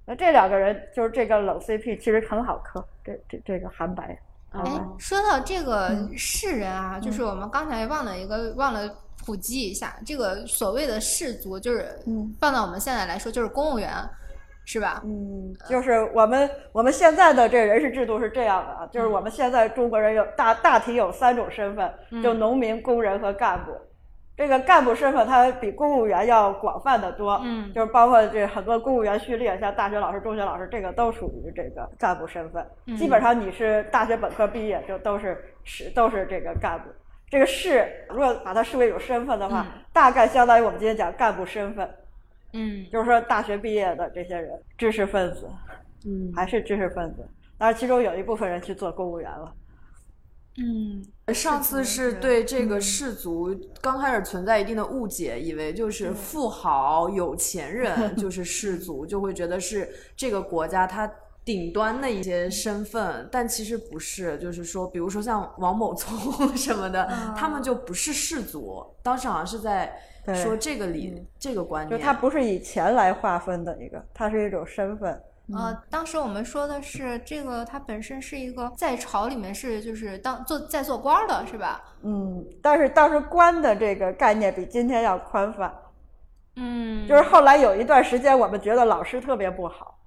[0.07, 2.82] 那这两个人就是这个冷 CP，其实很好磕。
[3.05, 4.18] 这这这个韩白，
[4.51, 8.92] 韩哎，，说到这个世人啊，就是我们刚才忘了一个忘了
[9.24, 13.92] 普及一下，这个所谓的士族，就是嗯放到我们现在来说，就是公务员，
[14.73, 15.03] 是吧？
[15.05, 21.93] 嗯，就是我们我们现在的这人事制度是这样的啊，就是我们现在中国人有大大体有三种身份，
[22.23, 23.73] 就农民、工人和干部。
[24.37, 32.64] 这个干部身份它比公务员要广泛的多，嗯就是包括这很多公务员序列，像大学老师、中学老师，这个都属于这个干部身份。
[32.97, 36.85] 基本上你是大学本科毕业，就都是是都是这个干部。
[37.29, 41.89] 这个士，如果把它视为有身份的话，大概相当于我们今天讲干部身份，
[42.53, 45.48] 嗯就是说大学毕业的这些人，知识分子，
[46.07, 47.26] 嗯，还是知识分子，
[47.59, 49.55] 但是其中有一部分人去做公务员了。
[50.59, 61.11] 嗯上次是对这个氏族刚开始存在一定的误解，以为就是富豪、有钱人就是氏族，就会觉得是这个国家它
[61.44, 64.36] 顶端的一些身份，但其实不是。
[64.38, 66.18] 就是说，比如说像王某聪
[66.59, 68.84] 什么的，他们就不是氏族。
[69.03, 69.94] 当时好像是在对
[70.35, 75.21] 说这个理、这个观念，就它不是以钱来划分的一个，它是一种身份。
[75.53, 81.83] 呃，当时我们说的是这个，它本身是一个在朝里面是就是当做在做官儿的是吧？
[82.03, 85.75] 嗯，但是当时官的这个概念比今天要宽泛。
[86.55, 89.99] 嗯，就是后来有一段时间，我们觉得老师特别不好，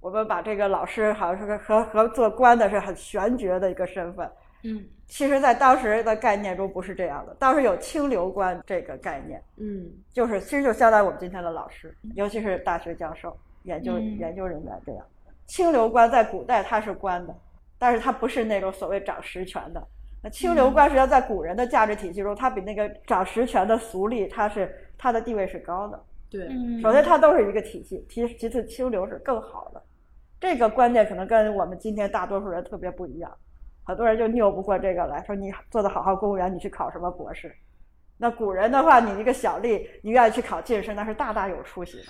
[0.00, 4.30] 我们把这个老师好像是个和和做官的是很玄绝的一个身份。
[4.62, 15.06] 嗯其实，在当时的概念中不是这样的，当时有清流官这个概念，嗯就是其实就相当于我们今天的老师，尤其是大学教授、研究、嗯研究人员这样。
[15.46, 17.34] 清流官在古代他是官的，
[17.78, 19.86] 但是他不是那种所谓掌实权的。
[20.22, 26.02] 那清流官实际上在古人的价值体系中，他比那个掌实权的俗吏，他是他的地位是高的。
[26.28, 29.80] 对，嗯，首先，它都是一个体系，其其次清流是更好的。
[30.40, 33.30] 这个观念可能跟我们今天大多数人特别不一样，
[33.86, 37.54] 很多人就拗不过这个来说，你做的好好公务员，你去考什么博士？
[38.18, 42.04] 那古人的话，你一个小吏，你愿意去考进士，那是大大有出息的。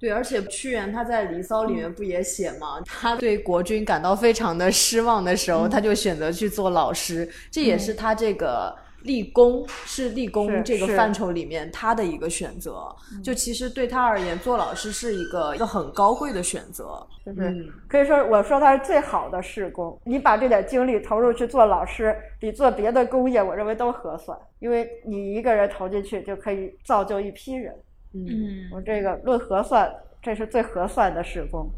[0.00, 2.82] 对，而且屈原他在《离骚》里面不也写吗？
[2.84, 8.76] 他对国君感到非常的失望的时候，他就选择去做老师，这也是他这个
[9.06, 12.94] 立功是立功这个范畴里面他的一个选择。
[13.22, 17.06] 就其实对他而言，做老师是一个一个很高贵的选择。
[17.24, 19.98] 就是嗯可以说，我说他是最好的试工。
[20.04, 27.74] 你把这点精力投入去做老师，比做别的工业，我认为都合算，因为你一个人投进去就可以造就一批人。
[28.12, 31.68] 嗯嗯我这个论核算，这是最合算的试工，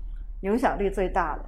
[0.42, 1.44] 影响力最大的。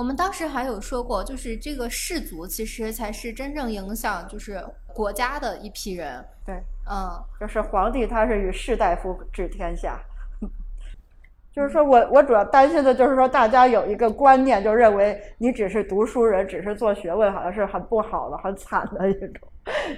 [0.00, 4.58] 我们当时还有说过，就是这个士族其实才是真正影响就是
[4.94, 6.24] 国家的一批人。
[6.46, 6.54] 对，
[6.90, 10.00] 嗯就是皇帝他是与士大夫治天下。
[11.52, 19.30] 就是说我我主要担心的就是说，大家有一个观念，就认为你只是读书人，只是做学问，好像是很不好的、很惨的一种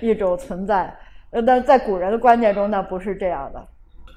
[0.00, 0.92] 一种存在。
[1.30, 3.64] 呃，但在古人的观念中，那不是这样的。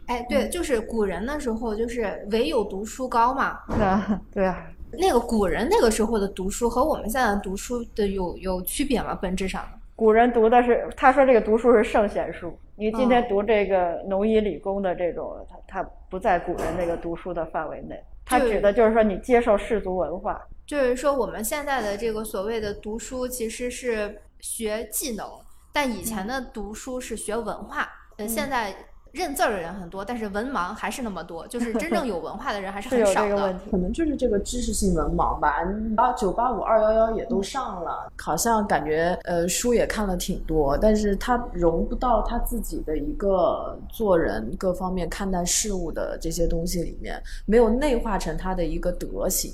[0.08, 3.60] 哎，对，就是古人的时候，就是唯有读书高嘛。
[3.78, 9.18] 那对啊，那个古人那个时候的读书和我们现在读书的有有区别吗？
[9.22, 9.68] 本质上？
[9.96, 12.58] 古人读的是，他说这个读书是圣贤书。
[12.76, 17.98] 你今天读这个农医理工的这种，他他不在古人那个读书的范围内。
[18.26, 20.42] 他指的就是说你接受世俗文化。
[20.66, 25.26] 就是说，我们现在的这个所谓的读书，其实是学技能，
[25.72, 27.88] 但以前的读书是学文化。
[28.18, 28.76] 嗯，现在
[29.16, 33.30] 认字儿的人很多，但是文盲还是那么多，就是真正 有文化的人还是很少的。
[33.30, 33.72] 这个问题。
[33.72, 35.56] 可能就是这个知识性文盲吧，
[35.96, 49.54] 啊，九八五、二幺幺也都上了，好像感觉呃书也看了挺多，但是他融不到他自己的一个做人各方面看待事物的这些东西里面，没有内化成他的一个德行。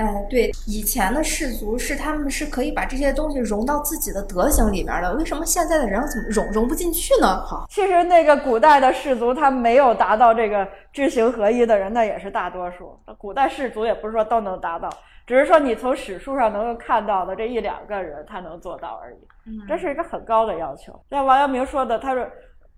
[0.00, 7.44] 哎，对，以前的士族是他们是可以把这些东西融到自己的德行里面的，为什么现在的人怎么融融不进去呢？
[7.44, 12.98] 好，其实那个古代的士族，他没有达到这个知行合一的人，那也是大多数。
[13.18, 14.88] 古代士族也不是说都能达到，
[15.26, 19.18] 只是说你从史书上能够看到的这一两个人，他能做到而已。
[19.46, 20.98] 嗯这是一个很高的要求。
[21.10, 22.26] 像王阳明说的，他说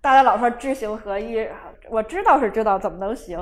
[0.01, 1.47] 大家老说知行合一，
[1.89, 3.39] 我知道是知道，怎么能行？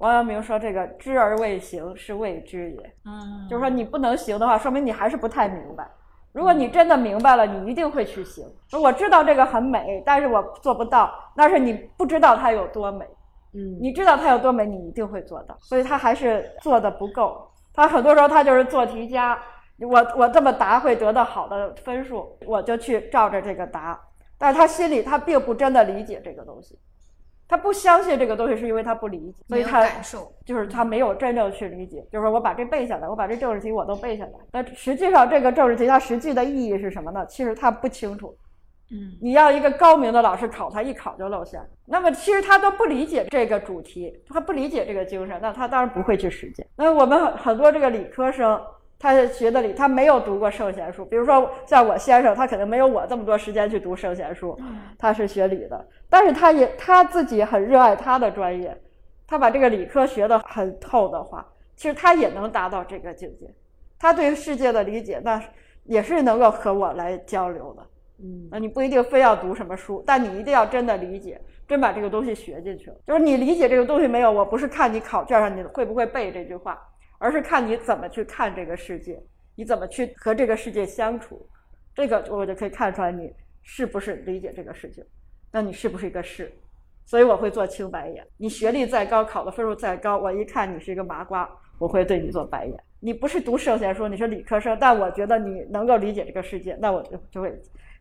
[0.00, 5.86] 王阳明说这个知而未行是未知也，嗯就是说你不能行的话，说明你还是不太明白。
[6.32, 8.46] 如果你真的明白了，你一定会去行。
[8.80, 13.04] 我知道这个很美，但是我做不到，那是你不知道它有多美。
[13.52, 15.56] 嗯，你知道它有多美，你一定会做到。
[15.60, 17.50] 所以他还是做的不够。
[17.74, 19.38] 他很多时候他就是做题家，
[19.80, 24.00] 我我这么答会得到好的分数，我就去照着这个答。
[24.38, 26.78] 但是他心里他并不真的理解这个东西，
[27.50, 29.84] 他不相信这个东西，是因为他不理解，所以他。
[30.46, 34.32] 就是他没有真正去理解，就是说我把这背下来，我把这政治题我都背下来。
[34.50, 37.24] 但实际上这个政治题它实际的意义是什么呢？
[37.26, 38.36] 其实他不清楚，
[38.90, 41.60] 嗯，你要一个高明的老师考他，一考就露馅。
[41.86, 46.66] 那么其实他都不理解这个主题，他不理解这个精神，那他当然不会去实践。
[46.76, 48.60] 那我们很很多这个理科生，
[49.00, 51.06] 他学的理，他没有读过圣贤书。
[51.06, 54.56] 比如说像我先生，他肯定没有我这么多时间去读圣贤书，
[54.98, 58.78] 他是学理的，但是他也他自己很热爱他的专业，
[59.26, 61.44] 他把这个理科学得很透的话，
[61.76, 63.50] 其实他也能达到这个境界。
[63.98, 65.42] 他对世界的理解，那
[65.84, 67.82] 也是能够和我来交流的。
[68.22, 72.96] 嗯那，你不一定非要读什么书，但你一定要真的理解，真把这个东西学进去了。
[73.06, 76.78] 就是你理解这个东西没有，我不是看你考卷上你会不会背这句话，
[77.20, 79.22] 而是看你怎么去看这个世界，
[79.54, 81.46] 你怎么去和这个世界相处，
[81.94, 83.30] 这个我就可以看出来你
[83.62, 85.04] 是不是理解这个事情，
[85.52, 86.50] 那你是不是一个士？
[87.04, 88.26] 所以我会做青白眼。
[88.38, 91.48] 你学历再高，考的分数再高，我一看你是一个麻瓜，
[91.78, 92.74] 我会对你做白眼。
[93.00, 97.56] 你不是读圣贤书，你是理科生，但我觉得你能够理解这个世界，那我就就会。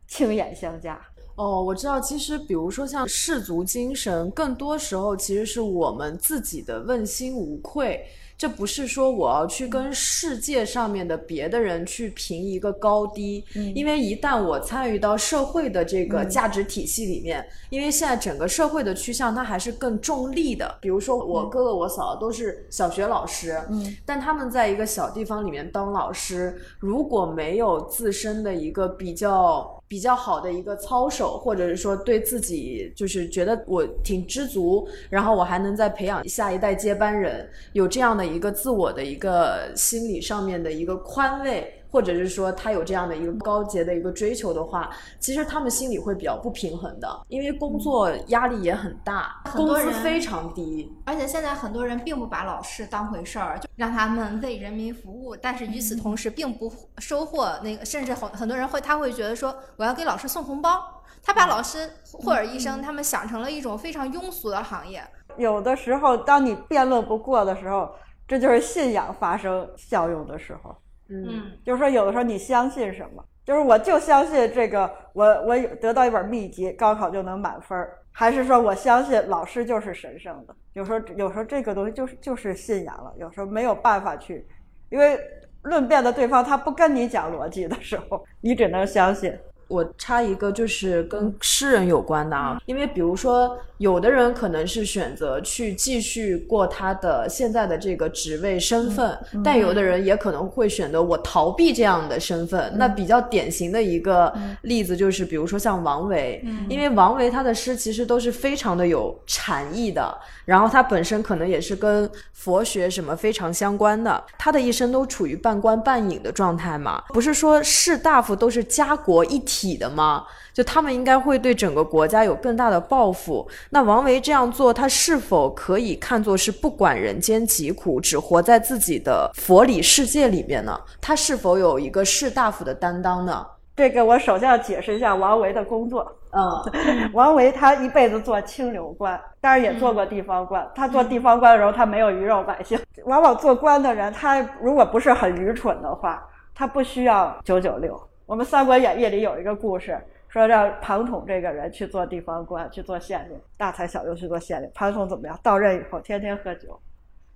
[0.07, 0.99] 青眼相加。
[1.35, 8.03] 哦，我知道，其实比如说像士族精神，更多时候其实是我们自己的问心无愧。
[8.39, 13.43] 这不是说我要去跟世界上面的别的人去评一个高低，
[13.75, 20.73] 因为一旦我参与到社会的这个价值体系里面，因为现在整个社会的趋向它还是更重利的。
[20.79, 29.78] 比如说我哥哥我嫂都是小学老师，嗯，但他们在一个小地方里面当老师，如果没有自身的一个比较。
[29.89, 41.73] 比较好的一个操守，或者是说对自己就是觉得我挺知足，然后我还能再培养下一代接班人，有这样的一个自我的一个心理上面的一个宽慰。
[41.91, 50.91] 或者是说他有这样的一个高洁的一个追求的话，其实他们心里会比较不平衡的，因为工作压力也很大，工资非常低。
[51.05, 65.03] 而且现在很多人并不把老师当回事儿，就让他们为人民服务，但是与此同时并不收获那个，甚至很很多人会他会觉得说我要给老师送红包，他把老师或者医生他们想成了一种非常庸俗的行业。
[65.37, 67.89] 有的时候，当你辩论不过的时候，
[68.27, 70.75] 这就是信仰发生效用的时候。
[71.09, 80.55] 嗯，就是说，有的时候你相信什么，就是我就相信这个，我我得到一本秘籍，高考就能满分儿，还是说我相信老师就是神圣的？
[80.73, 84.45] 有时候有时候这个东西就是就是信仰了，有时候没有办法去，
[84.89, 85.19] 因为
[85.63, 89.35] 论辩的对方他不跟你讲逻辑的时候，你只能相信。
[89.69, 102.73] 我插一个，就是跟诗人有关的啊，因为比如说，有的人可能是选择去继续过他的现在的这个职位身份，但有的人也可能会选择我逃避这样的身份。
[102.77, 119.58] 那比较典型的一个例子就是，比如说像王维，因为王维他的诗其实都是非常的有禅意的，然后他本身可能也是跟佛学什么非常相关的，他的一生都处于半官半隐的状态嘛，不是说士大夫都是家国一体。
[119.59, 120.25] 体的吗？
[120.53, 123.47] 就他们应该会对整个国家有更大的抱负。
[123.69, 130.79] 那王维这样做，他是否可以看作是不管人间疾苦，只活在自己的佛理世界里面呢？
[131.01, 133.45] 他是否有一个士大夫的担当呢？
[133.75, 136.05] 这个我首先要解释一下王维的工作。
[136.31, 140.67] 嗯， 王维他一辈子做清流官，当然也做过地方官。
[140.75, 142.79] 他做地方官的时候，他没有鱼肉百姓。
[143.05, 146.21] 往往做官的人，他如果不是很愚蠢的话，
[146.53, 148.08] 他不需要九九六。
[148.29, 154.69] 我们《三国演义》里有一个故事，说让庞统这个人去做地方官，去做县令，大材小用去做县令。
[154.75, 155.35] 庞统怎么样？
[155.41, 156.79] 到任以后，天天喝酒，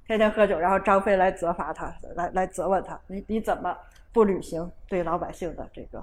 [0.06, 0.60] 天天喝酒。
[0.60, 3.76] 然后张飞来责罚他，来来责问他：你你怎么
[4.14, 6.00] 不履行对老百姓的这个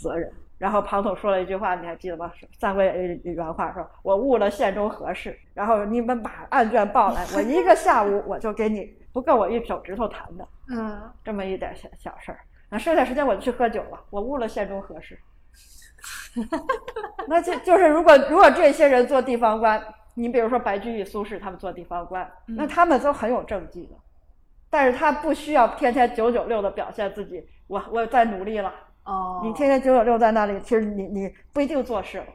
[0.00, 0.32] 责任？
[0.56, 2.32] 然后庞统说了一句话，你还记得吗？
[2.58, 12.38] 《三国演义》原话说：“我误了县中何事，然后你们把案卷报来，我一个下午我就给你，不够我一手指头弹的。”嗯，这么一点小小事儿。
[12.72, 15.18] 那剩下时间我就去喝酒了，我误了县中何事？
[17.28, 19.80] 那就就是如果如果这些人做地方官，
[20.14, 23.94] 你比如说白居易、苏轼他们做地方官，那他们都很有政绩的，
[24.70, 28.72] 但是他不需要天天九九六的表现自己，我我在努力了。
[29.04, 32.26] 哦，你天天九九六在那里，其实你你不一定做事了。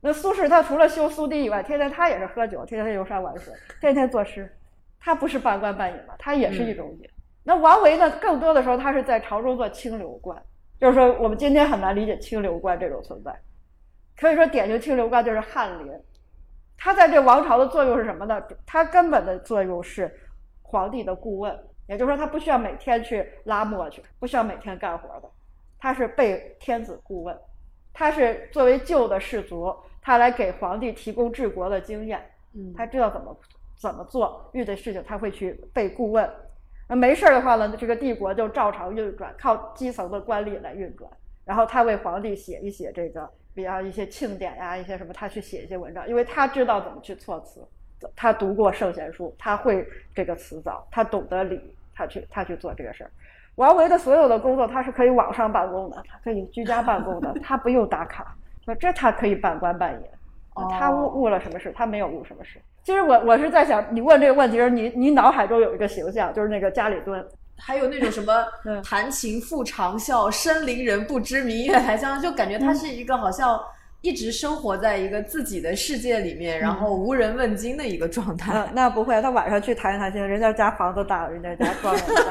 [0.00, 4.52] 那苏轼他除了修苏堤以外，天天他也是喝酒，天天游山玩水，天天作诗，
[4.98, 7.08] 他不是半官半隐嘛，他也是一种隐。
[7.46, 8.10] 那王维呢？
[8.20, 10.36] 更多的时候，他是在朝中做清流官，
[10.80, 13.32] 就是说，我们今天很难理解清流官这种存在。
[14.16, 15.92] 可以说，典型清流官就是翰林。
[16.76, 18.42] 他在这王朝的作用是什么呢？
[18.66, 20.12] 他根本的作用是
[20.60, 25.30] 皇帝的顾问，也就是说，他不需要每天去拉磨去，不需要每天干活的，
[25.78, 27.38] 他是被天子顾问，
[27.92, 29.72] 他是作为旧的士族，
[30.02, 32.20] 他来给皇帝提供治国的经验。
[32.56, 33.38] 嗯，他知道怎么
[33.80, 36.28] 怎么做，遇的事情他会去被顾问。
[36.88, 41.10] 那没事儿的话呢，这个帝国就照常运转，靠基层的官吏来运转。
[41.44, 47.60] 然后他为皇帝写一写这个比方一些庆典呀、一些什么，他去写一些文章，因为他知道怎么去措辞，
[48.14, 51.60] 他读过圣贤书，他会这个词藻，他懂得礼，
[51.94, 53.10] 他去他去做这个事儿。
[53.56, 60.10] 王维的所有的工作，他是可以网上办公的，他可以居家办公的，他不用打卡，那这他可以半官半野。
[60.78, 61.70] 他误误了什么事？
[61.76, 62.58] 他没有误什么事。
[62.86, 67.26] 其实我我是在想，你问这个问题时，你你脑海中有一个形象，就是那个家里蹲，
[67.58, 68.32] 还有那种什么
[68.64, 73.60] 嗯弹琴复长啸，深林人不知明月台香，就感觉他是一个好像
[74.02, 78.52] 一直生活在一个自己的世界里面，然后无人问津的一个状态。
[78.54, 82.22] 嗯，那不会，他晚上去弹一弹琴，人家家房子大，人家家庄园大。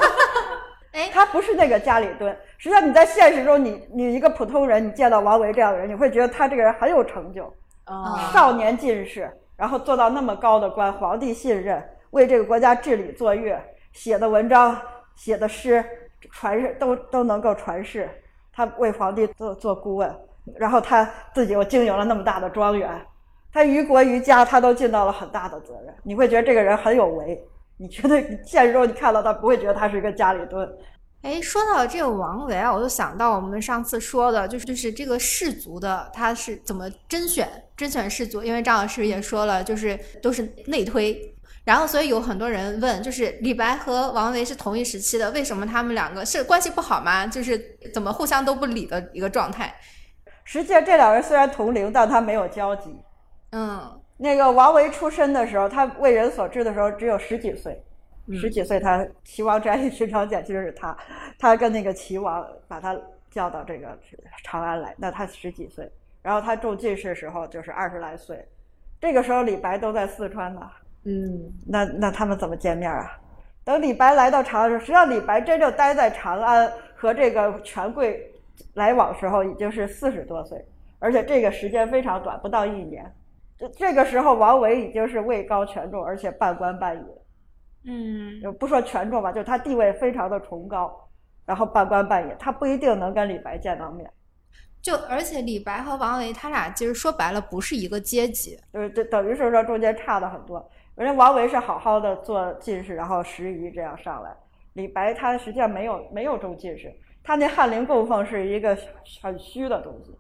[0.98, 2.34] 哎他不是那个家里蹲。
[2.58, 7.54] 实际上你在现实中，你你一个普通人，你见到王维这样的人，你会觉得他这个人很有成就。
[7.84, 13.62] 啊，少年进士，然后做到那么高的官，皇帝信任，为这个国家治理作乐，
[13.94, 14.80] 写的文章、
[15.16, 15.84] 写的诗，
[16.32, 18.10] 传世都都能够传世。
[18.52, 20.16] 他为皇帝做做顾问，
[20.56, 22.90] 然后他自己又经营了那么大的庄园，
[23.52, 25.94] 他于国于家他都尽到了很大的责任。
[26.04, 27.42] 你会觉得这个人很有为，
[27.78, 30.70] 你觉得现实中你看到他不会觉得他是一个家里蹲。
[31.26, 38.44] 哎，说到这个王维啊，我就想到我们上次说的，就是就是这个士族的，他是怎么甄选甄选士族？
[38.44, 47.26] 因为张老师也说了，就是都是内推，然后所以有很多人问，就是李白和王维是同一时期的，为什么他们两个是关系不好吗？
[47.26, 47.60] 就是
[47.92, 49.76] 怎么互相都不理的一个状态？
[50.44, 52.96] 实际上这两人虽然同龄，但他没有交集。
[53.52, 57.84] 嗯那个王维出生的时候，他为人所知的时候只有十几岁，
[58.34, 60.98] 十几岁他齐王摘玉寻常见，其实是他，
[61.38, 62.98] 他跟那个齐王把他
[63.30, 63.98] 叫到这个
[64.44, 68.44] 长安来，那他十几岁，然后他中进士时候就是二十来岁，
[69.00, 70.62] 这个时候李白都在四川呢，
[71.04, 73.20] 嗯那那他们怎么见面啊？
[73.64, 78.32] 等李白来到长安的时候，实际上李白真正待在长安和这个权贵
[78.74, 80.64] 来往时候已经是四十多岁，
[81.00, 83.12] 而且这个时间非常短，不到一年。
[83.58, 87.04] 这这个时候，王维已经是位高权重，而且半官半野。
[87.88, 90.92] 嗯就不说权重吧，就是他地位非常的崇高，
[91.46, 94.10] 然后半官半野，他不一定能跟李白见到面。
[94.82, 100.64] 就而且李白和王维他俩其实说白了不是一个阶级，就是这等于是说中间差的很多。
[100.96, 104.30] 人家王维是好好的做进士，然后拾遗这样上来。
[104.74, 108.78] 李白他实际上没有没有中进士，他那翰林供奉是一个
[109.22, 110.16] 很虚的东西，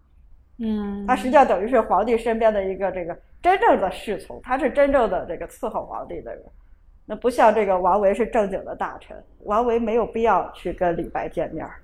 [0.59, 6.43] 嗯他实际上等于是皇帝身边的一个这个真正的侍从，他是真正的这个伺候皇帝的人。
[7.05, 11.75] 那不像这个王维是正经的大臣，王维没有必要去跟李白见面儿。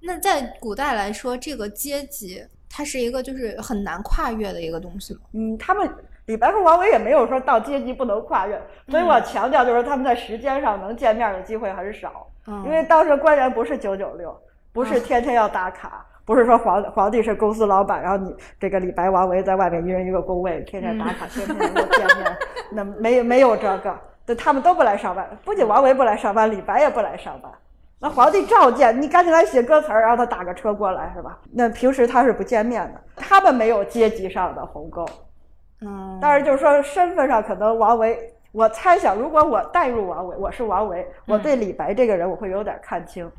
[0.00, 5.20] 那在古代来说，这个阶级它是一个就是很难跨越的一个东西吗？
[5.32, 5.88] 嗯，他们
[6.26, 14.36] 李白和王维也没有说到阶级不能跨越，所以我强调就是他们在时间上能见面的机会很少，嗯因为当时官员不是九九六，
[14.72, 22.36] 不是天天要打卡，不是说皇皇帝是公司老板，然后你这个李白、王维在外面一人一个工位，天天打卡，天天能够见面，
[22.70, 27.50] 那没没有这个，对他们都不来上班，不仅王维不来上班，李白也不来上班。
[27.98, 31.38] 那皇帝召见你，赶紧来写歌词儿，让他打个车过来，是吧？
[31.50, 35.06] 那平时他是不见面的，他们没有阶级上的鸿沟。
[35.80, 38.18] 嗯，但是就是说身份上可能王维，
[38.52, 43.30] 我猜想如果我代入王维，我是王维，我对李白这个人我会有点看清，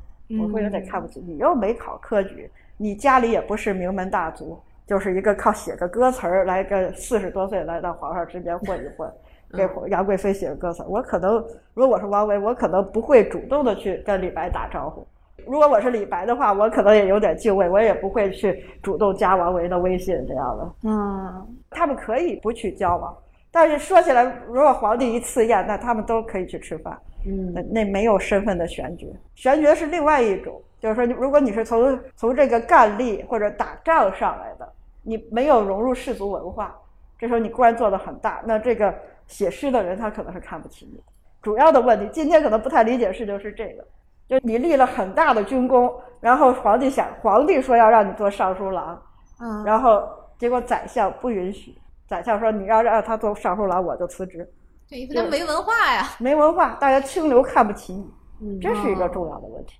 [0.41, 1.19] 我会有点看不起。
[1.19, 9.11] 你又没考科举，你家里也不是名门大族，就是一个靠写个歌词儿来个四十多岁来到皇上身边混一混，
[9.53, 10.83] 给杨贵妃写个歌词。
[10.87, 11.35] 我可能
[11.73, 15.05] 如果我是王维，我可能不会主动的去跟李白打招呼。
[15.45, 20.73] 如果我是李白的话，我可能也有点敬畏，我也不会去主动加王维的微信这样的。
[20.83, 23.15] 嗯他们可以不去交往，
[23.51, 26.97] 但是说起来，如果皇帝一赐宴，那他们都可以去吃饭。
[27.25, 34.67] 嗯那那没有身份的玄爵，玄爵是另外一种，就是说，如果你是从从这个干吏或者打仗上来的，
[35.03, 36.75] 你没有融入氏族文化，
[37.17, 38.93] 这时候你官做的很大，那这个
[39.27, 41.01] 写诗的人他可能是看不起你。
[41.41, 43.85] 主要的问题，今天可能不太理解的事情是这个，
[44.27, 49.01] 就你立了很大的军功，然后皇帝想，皇帝说要让你做尚书郎，
[49.39, 50.03] 嗯，然后
[50.37, 54.49] 结果宰相不允许，宰相说你要让他做尚书郎，我就辞职。
[54.89, 56.03] 对，因为他没文化呀。
[56.19, 58.09] 没文化，大家清流看不起你，
[58.41, 59.79] 嗯这是一个重要的问题。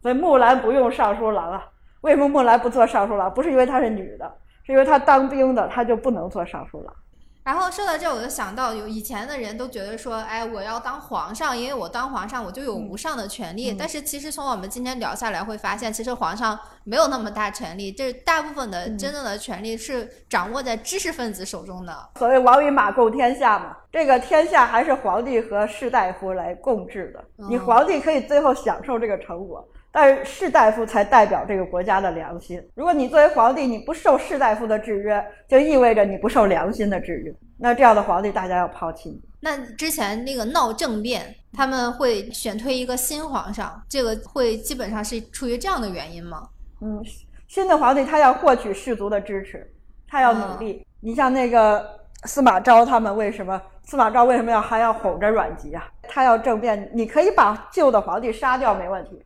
[0.00, 1.66] 所以木兰不用尚书郎啊，
[2.00, 3.32] 为什么木兰不做尚书郎？
[3.32, 4.32] 不是因为她是女的，
[4.64, 6.94] 是因为她当兵的，她就不能做尚书郎。
[7.44, 13.74] 然后说到这，我就想到有以前的人都觉得说，哎，我要当皇上，因为我当皇上我就有无上的权利。
[13.76, 22.10] 但是其实从我们今天聊下来，会发现其实皇上没有那么大权力，这大部分的真正的权力是掌握在知识分子手中的。
[22.16, 27.24] 所谓王与马共天下嘛，这个天下还是皇帝和士大夫来共治的。
[27.48, 32.60] 你皇帝可以最后享受这个成果，但是士大夫才代表这个国家的良心。
[32.74, 37.32] 如果你作为皇帝，你不受士大夫的制约，就意味着你不受良心的制约。
[37.58, 39.22] 那这样的皇帝，大家要抛弃你。
[39.40, 46.48] 那之前那个闹政变，他们会选推一个新皇上，这个会基本上是出于这样的原因吗？
[46.80, 47.00] 嗯，
[47.46, 49.70] 新的皇帝他要获取士族的支持，
[50.08, 50.86] 他要努力。
[51.00, 51.84] 你像那个
[52.24, 55.86] 司马昭他们，为什么司马昭为什么要还要哄着阮籍啊？
[56.08, 59.22] 他要政变，你可以把旧的皇帝杀掉没问题。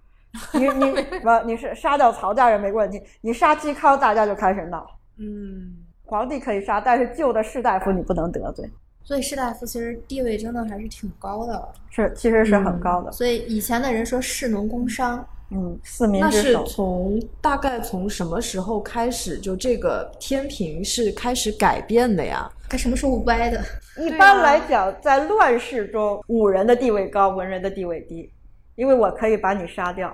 [0.52, 4.86] 你你 不，你是杀掉曹家人没问题，你杀嵇康，大家就开始闹。
[5.18, 8.70] 嗯，皇帝可以杀，但是旧的士大夫你不能得罪。
[9.02, 13.12] 所以士大夫其实地位真的还是挺高的，是其实是很高的。
[13.12, 16.56] 所以以前的人说士农工商，嗯，四民那是。
[16.64, 22.50] 从大概从什么时候开始，就这个天平是开始改变的呀？
[22.68, 23.62] 它什么时候歪的？
[23.98, 28.28] 一般来讲，在乱世中，武人的地位高，文人的地位低，
[28.74, 30.12] 因为我可以把你杀掉，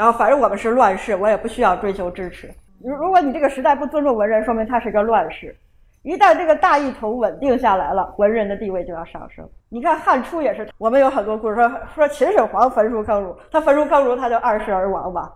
[0.00, 2.50] 然后反正我们是乱世，我也不需要追求支持。
[2.82, 5.54] 如如果你这个时代不尊重文人，说明他是个乱世。
[6.00, 9.46] 一旦这个大一统稳定下来了，文人的地位就要上升。
[9.68, 15.30] 你看汉初也是，我们有很多故事说说秦始皇焚书坑儒，他焚书坑儒他就二世而亡吧。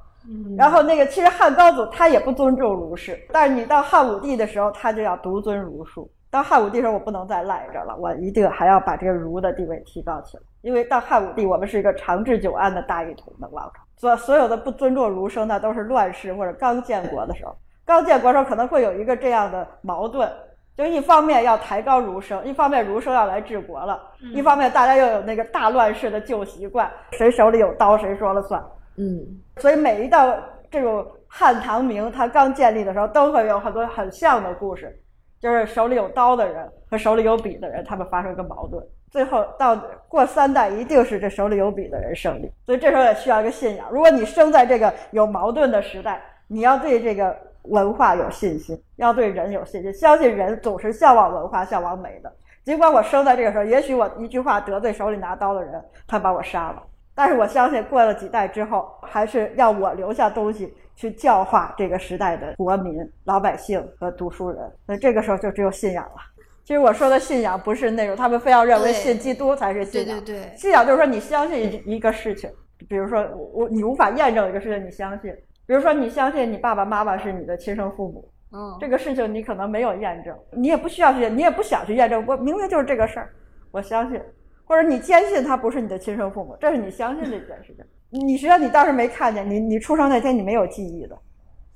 [0.56, 6.10] 然后那个其实汉高祖他也不尊重儒士，但是你到汉武帝的时候，他就要独尊儒术。
[6.30, 10.42] 到汉武帝的时候，我不能再赖着了，我一定还要把这个儒的地位提高起来。
[10.62, 17.56] 因为到汉武帝，我们是一个长治久安的大一统的王朝，所所有的不尊重儒生，那都是乱世或者刚建国的时候。
[17.86, 20.30] 刚建国的时候可能会有一个这样的矛盾，
[20.76, 24.00] 就一方面要抬高儒生，一方面儒生要来治国了，
[24.32, 28.62] 一方面大家又有那个大乱世的旧习惯，谁手里有刀谁说了算。
[28.96, 29.20] 嗯
[29.56, 30.34] 所以每一道
[30.70, 34.98] 这种汉唐明它刚建立的时候，都会有很多很像的故事，
[35.40, 38.82] 就是手里有刀的人和手里有笔的人，他们发生一个矛盾，
[39.14, 42.50] 最后到过三代一定是这手里有笔的人胜利。
[42.66, 43.86] 所以这时候也需要一个信仰。
[43.92, 52.32] 如果你生在这个有矛盾的时代，你要对这个文化有信心，要对人有信心，相信人总是向往文化、向往美的。
[52.64, 56.82] 尽管我生在这个时候，也许我一句话得罪手里拿刀的人， 他把我杀了。
[57.14, 64.58] 但是我相信，过了几代之后，还是要我留下东西去教化这个时代的国民、老百姓和读书人。
[64.84, 66.16] 那这个时候就只有信仰了。
[66.64, 70.24] 其实我说的信仰不是那种他们非要认为信基督才是信仰。
[70.24, 72.50] 对对，信仰就是说你相信一个事情，
[72.88, 75.30] 比如说我我你无法验证一个事情，你相信。
[75.66, 82.24] 比如说你相信你爸爸妈妈是你的亲生父母，嗯，这个事情你可能没有验证，你也不需要去，你也不想去验证。
[82.26, 83.30] 我明明就是这个事儿，
[83.70, 84.20] 我相信，
[84.64, 87.84] 或者你坚信他不是你的亲生父母，这是你相信的一件事情。
[88.10, 91.18] 你实际上你当时没看见，你你出生那天你没有记忆的，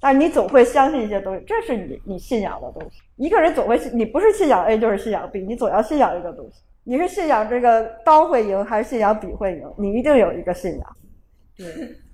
[0.00, 2.98] 但你总会相信一些东西，这是你你信仰的东西。
[3.16, 6.60] 一个人总会信，你不是信仰 A 就是信仰 B，你总要信仰一个东西。
[6.84, 9.62] 你是信仰这个刀会赢，还是信仰笔会赢？
[9.76, 10.96] 你一定有一个信仰。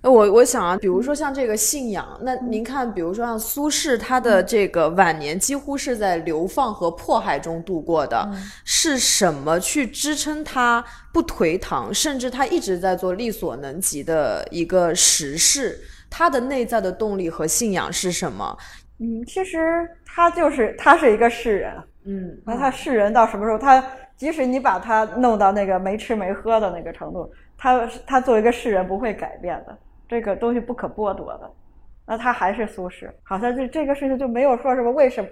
[0.01, 8.27] 那我我想啊，比如说像这个信仰，那您看，比如说像苏轼，他的这个晚年几乎是在流放和迫害中度过的，
[8.65, 10.83] 是什么去支撑他
[11.13, 15.79] 不颓唐，甚至他一直在做力所能及的一个实事？
[16.17, 18.57] 他的内在的动力和信仰是什么？
[19.01, 19.59] 嗯，其实
[20.07, 23.59] 他就是他是一个世人，嗯那他世人到什么时候？
[23.59, 23.85] 他
[24.17, 29.77] 即使你把他弄到那个没吃没喝的那个程度，他他作为一个世人不会改变的，
[30.09, 31.51] 这个东西不可剥夺的。
[32.07, 35.29] 那他还是苏轼，好像这这个事情就没有说什么为什么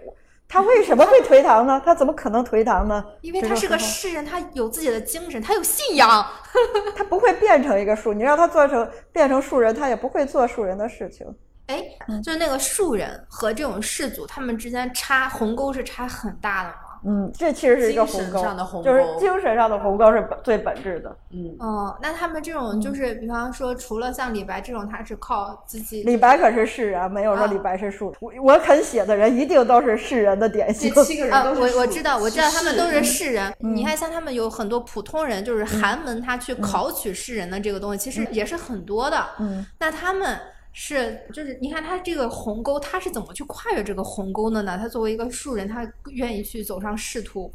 [0.52, 1.80] 他为什么会颓唐呢？
[1.82, 3.02] 他怎么可能颓唐呢？
[3.22, 6.26] 因为他是个这种时候诗人，他有自己的精神，他有信仰。
[6.94, 11.26] 他不会变成一个树，你让他做成变成树人，他也不会做树人的事情。
[11.68, 11.82] 哎，
[12.22, 16.76] 就是那个树人和这种士族，他们之间差鸿沟是差很大的吗？
[17.04, 21.16] 嗯，这其实是一个鸿沟，上的鸿沟就是精神上的鸿沟是最本质的。
[21.30, 26.02] 嗯，哦，那他们这种就是，比方说，除了像李白这种，他是靠自己。
[26.04, 28.14] 李白可是士人，没有说啊李白是庶。
[28.20, 30.92] 我我肯写的人一定都是士人的典型。
[30.94, 33.52] 这七个人啊，都是术我我知道，我知道他们都是士人。
[33.60, 39.24] 嗯你看，像他们有很多普通人，就是寒门，他去考取士人的这个东西，其实也是很多的。
[39.38, 40.38] 嗯，那他们
[40.72, 44.78] 是就是，你看他这个鸿沟，他是怎么去跨越这个鸿沟的呢？
[44.78, 47.52] 他作为一个庶人，他愿意去走上仕途。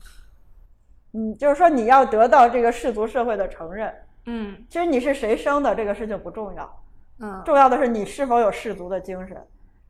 [1.14, 3.94] 嗯，就是说你要得到这个氏族社会的承认。
[4.30, 6.84] 嗯其实你是谁生的这个事情不重要，
[7.20, 9.38] 嗯重要的是你是否有氏族的精神。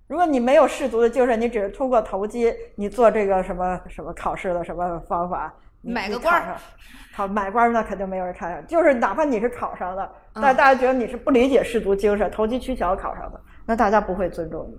[0.08, 8.66] 如果你没有氏族的精神，你只是通过投机，你做这个什么什么考试的什么方法，你买个官儿，你考买官儿那肯定没有人看上。
[8.68, 14.78] 就是哪怕你是考上的，嗯但大家觉得你是不理解氏族精神、投机取巧考上的，那大家不会尊重你。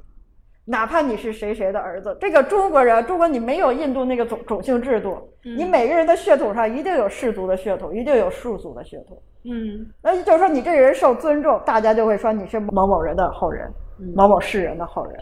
[0.64, 9.20] 哪怕你是谁谁的儿子，这个中国人，中国你没有印度那个种种姓制度，你每个人的血统上一定有氏族的血统，一定有庶族的血统。
[9.44, 13.72] 嗯，那就是说你这个人受尊重，大家就会说你是某某人的后人，
[14.14, 15.14] 某某世人的后人。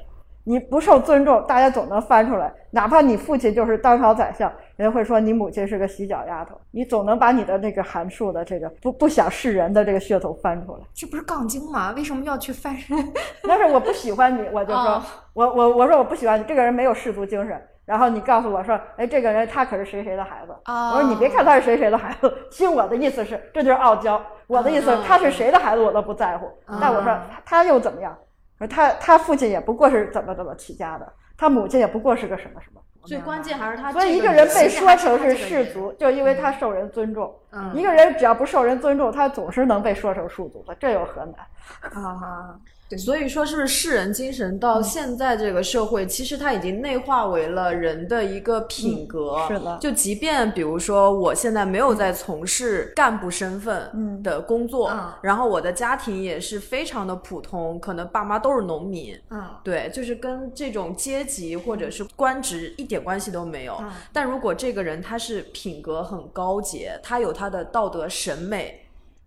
[0.49, 2.53] 你不受尊重，大家总能翻出来。
[2.71, 6.57] 哪怕你父亲就是当朝宰相，人家会说你母亲是个洗脚丫头。
[6.71, 10.79] 你总能把你的那个函数的这个不不想示人的这个噱头翻出来。
[10.95, 11.93] 这不是杠精吗？
[11.97, 12.77] 为什么要去翻？
[13.43, 17.61] 但是我不喜欢你，我就说，哦我我我说我不喜欢你，这个人没有氏族精神。
[17.85, 20.53] 然后你告诉我说，哎，这个人他可是谁谁的孩子。
[20.67, 24.21] 哦我说你别看他是谁谁的孩子，其实我的意思是，这就是傲娇。
[24.47, 26.47] 我的意思嗯，他是谁的孩子我都不在乎。
[26.69, 28.17] 嗯但我说他他又怎么样？
[28.59, 32.81] 说他他父亲也不过是怎么怎么起家的，他母亲也不过是个什么什么。
[33.05, 37.33] 最关键还是他所以一个人被说成是他这个人氏族，就因为他受人尊重。
[37.53, 42.03] 嗯一个人只要不受人尊重，他总是能被说成庶族的，这有何难？
[42.03, 42.59] 啊，
[42.97, 49.37] 所以说，是不是世人精神到现在这个社会，其实它已经内化为了人的一个品格。
[49.39, 59.19] 嗯是的就即便比如说，我现在没有在从事干部身份嗯的工作，嗯然后我的家庭也是非常的普通，可能爸妈都是农民。
[59.31, 63.77] 嗯对，就是跟这种阶级或者是官职一点关系都没有。
[63.81, 68.81] 嗯但如果这个人他是品格很高洁，他有他的道德审美，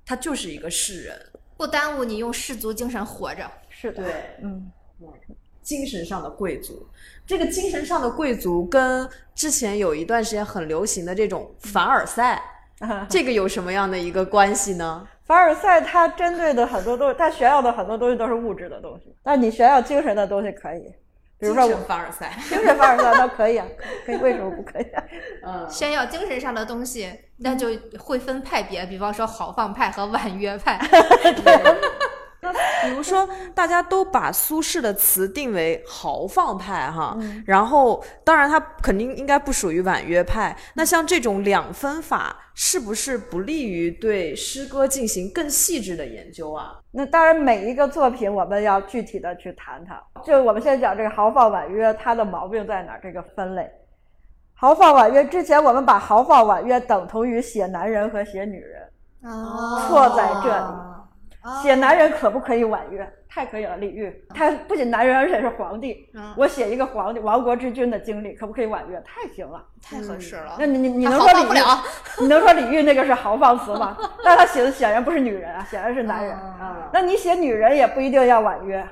[0.06, 1.20] 他就是一个世人。
[1.60, 3.52] 不耽误你用氏族精神活着。
[3.68, 4.72] 是的，对，嗯。
[5.62, 6.88] 精神上的贵族，
[7.28, 12.42] 这个精神上的贵族跟之前有一段时间很流行的这种凡尔赛，
[13.08, 15.08] 这个有什么样的一个关系呢？
[15.26, 20.92] 凡尔赛它针对的很多东西，它炫耀的很多东西都是物质的东西，但你炫耀精神的东西可以，
[21.40, 23.66] 比如说我们凡尔赛， 精神凡尔赛那可以啊，
[24.06, 25.04] 可以，为什么不可以啊？
[25.46, 30.78] 嗯， 炫耀精神上的东西，那就会分派别，比方说豪放派和婉约派。
[32.84, 40.56] 比如说，大家都把苏轼的词定为豪放派哈，嗯然后当然他肯定应该不属于婉约派。
[40.74, 46.80] 那像这种两分法，是不是不利于对诗歌进行更细致的研究啊？
[46.92, 50.02] 那当然，每一个作品我们要具体的去谈它。
[50.24, 53.00] 就我们现在讲这个豪放婉约，它的毛病在哪儿？
[53.04, 53.70] 这个分类，
[54.54, 58.90] 豪放婉约之前我们把豪放婉约等同于写男人和写女人，
[59.24, 60.99] 哦错在这里。
[61.44, 63.10] 哦写男人可不可以婉约？
[63.30, 66.10] 太可以了，李煜，他不仅男人，而且是皇帝。
[66.14, 69.02] 嗯我写一个皇帝、亡国之君的经历，可不可以婉约？
[69.06, 69.64] 太行了。
[69.82, 70.56] 太合适了。
[70.58, 71.84] 那你你你能说李煜？
[72.20, 73.96] 你能说李煜那个是豪放词吗？
[74.26, 76.34] 但他写的显然不是女人啊，显然是男人。
[76.36, 78.86] 啊那你写女人也不一定要婉约，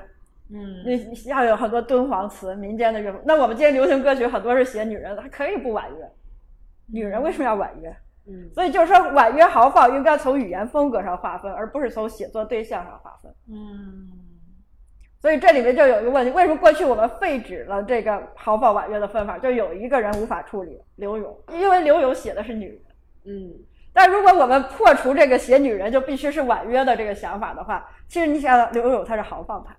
[0.50, 3.18] 嗯，你你要有很多敦煌词、民间的乐府。
[3.24, 6.08] 那我们今天流行歌曲很多是写女人的，它可以不婉约。
[6.90, 7.94] 女人为什么要婉约？
[8.28, 13.34] 嗯，所以就是说，婉约豪放应该从语言风格上划分，而不是从写作对象上划分。
[13.48, 14.10] 嗯，
[15.20, 19.38] 所以这里面就有一个问题：为什么过去我们废止了这个豪放婉约的分法？
[19.38, 22.80] 就有一个人无法处理，刘勇，因为刘勇写的是女人。
[23.24, 23.52] 嗯，
[23.92, 29.72] 但如果我们破除这个写女人就必须是婉约的这个想法的话，其实你想想，刘勇他是豪放派，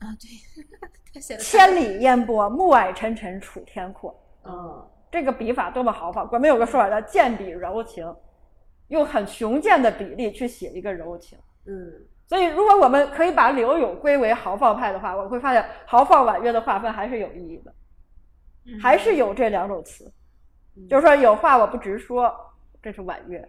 [0.00, 0.66] 啊，对，
[1.14, 4.14] 他写的千里烟波，暮霭沉沉楚天阔，
[4.44, 4.84] 嗯，
[5.14, 6.28] 这个笔法多么豪放！
[6.32, 8.04] 我们有个说法叫剑笔柔情，
[8.88, 11.38] 用很雄健的比例去写一个柔情。
[11.66, 11.72] 嗯，
[12.26, 17.72] 所以，如果我们可以把柳永归为豪放派的话，我会发现豪放婉约的划分还是有意义的，
[18.66, 20.12] 嗯还是有这两种词，
[20.90, 22.34] 就是说有话我不直说，
[22.82, 23.40] 这是婉约；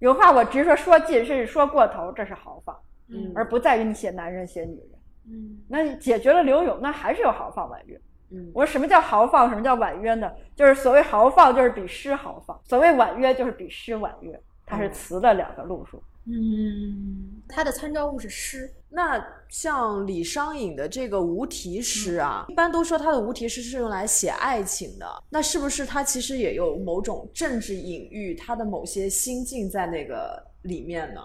[0.00, 2.78] 有话我直说说尽，甚至说过头，这是豪放，
[3.08, 4.90] 嗯而不在于你写男人写女人。
[5.30, 7.98] 嗯那你解决了柳永，那还是有豪放婉约。
[8.30, 10.30] 嗯我说什么叫豪放，什么叫婉约呢？
[10.54, 16.02] 就是所谓豪放就是比诗豪放，所谓婉约就是比诗婉约，它是词的两个路数。
[16.26, 18.70] 嗯，它的参照物是诗。
[18.90, 31.20] 那像李商隐的这个无题诗啊，一般都说他的无题诗是用来写爱情的，那是不是他其实也有某种政治隐喻，他的某些心境在那个里面呢？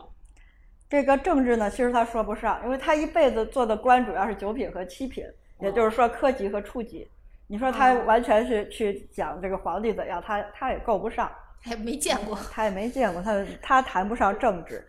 [0.90, 5.26] 这个政治呢，其实他说不上，因为他一辈子做的官主要是九品和七品，
[5.64, 7.08] 也就是说科级和处级。
[7.48, 11.32] 你说他完全是去讲这个皇帝怎样，他他也够不上，
[11.64, 14.84] 他也没见过，他也没见过，他他谈不上政治。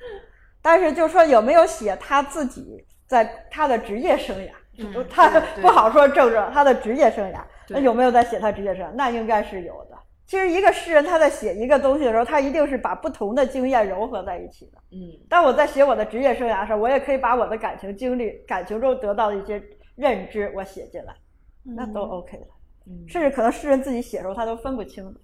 [0.63, 5.29] 但是就说有没有写他自己在他的职业生涯，嗯他
[5.61, 8.91] 不好说政治，他的职业生涯，那有没有在写他职业生涯？
[8.95, 9.99] 那应该是有的。
[10.27, 14.79] 其实一个诗人他在写一个东西的时候，他一定是把不同的经验糅合在一起的。
[14.91, 14.97] 嗯
[15.29, 19.63] 当我在写我的职业生涯的时候，我也可以把我的感情经历、感情中得到的一些
[19.97, 21.15] 认知，我写进来，
[21.63, 22.47] 那都 OK 了。
[22.87, 25.15] 嗯甚至可能诗人自己写的时候，他都分不清。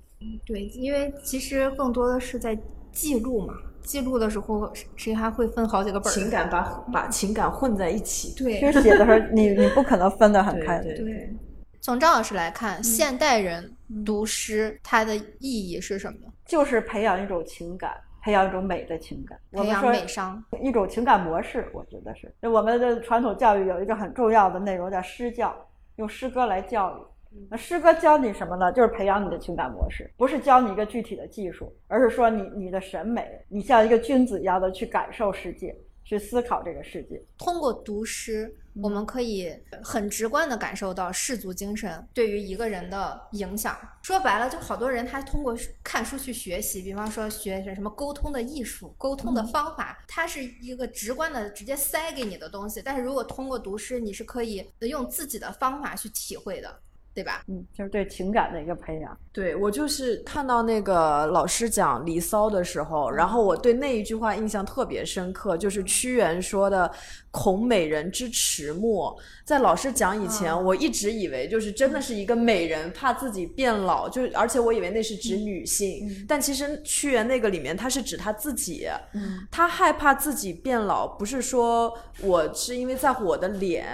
[0.47, 2.59] 对，因为其实更多的是在
[2.91, 6.15] 记录嘛，记录的时候谁还会分好几个本儿？
[6.15, 8.29] 情感把把情感混在一起。
[8.31, 10.79] 其对实写的时候，你你不可能分得很开。
[10.81, 11.37] 对对。
[11.83, 13.71] 从张老师来看，现代人
[14.05, 16.19] 读诗它的意义是什么？
[16.47, 17.93] 就是培养一种情感，
[18.23, 19.39] 培养一种美的情感。
[19.53, 20.45] 我培养们说美商。
[20.61, 22.33] 一种情感模式，我觉得是。
[22.41, 25.55] 就我们的传统教育有一个很重要的内容叫诗教，
[25.97, 27.01] 用诗歌来教育。
[27.49, 28.73] 那诗歌教你什么呢？
[28.73, 35.73] 就是培养你的情感模式，不是教你一个具体的技术，而是说你你的审美，你像一个君子一样的去感受世界，
[36.03, 37.23] 去思考这个世界。
[37.39, 39.53] 通过读诗，我们可以
[39.83, 43.77] 很直观的感受到氏族精神对于一个人的影响。
[44.03, 52.81] 说白了，就好多人他通过看书去学习，比方说学什么沟通的艺术、沟通的方法，它是一个直观的直接塞给你的东西。
[52.83, 56.81] 但是如果通过读诗，你是可以用自己的方法去体会的，
[57.13, 57.43] 对吧？
[57.49, 59.17] 嗯，就是对情感的一个培养。
[59.33, 66.91] 对我就是看到那个老师讲《离骚》的时候，然后我对那一句话印象特别深刻，就是屈原说的
[67.31, 69.15] “恐美人之迟暮”。
[69.45, 78.89] 在老师讲以前，我一直以为就是真的是一个美人怕自己变老，就而且我以为那是指女性，但其实屈原那个里面他是指他自己，
[79.51, 81.93] 他害怕自己变老，不是说
[82.23, 83.87] 我是因为在乎我的脸。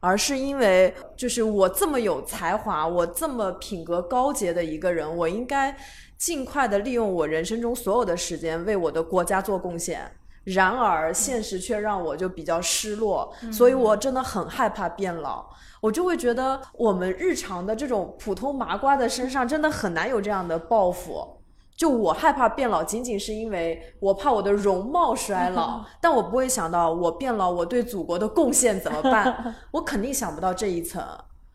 [0.00, 5.76] 而是因为，就是我这么有才华，我这么品格高洁的一个人，我应该
[6.16, 10.10] 尽快的利用我人生中所有的时间为我的国家做贡献。
[10.44, 15.46] 然而，现实却让我就比较失落，所以我真的很害怕变老。
[15.82, 21.39] 我就会觉得，我们日常的这种普通麻瓜的身上，真的很难有这样的抱负。
[21.80, 29.56] 就我害怕变老，仅仅是因为我怕我的容貌衰老， 但我不会想到我变老，我对祖国的贡献怎么办？
[29.72, 31.02] 我肯定想不到这一层。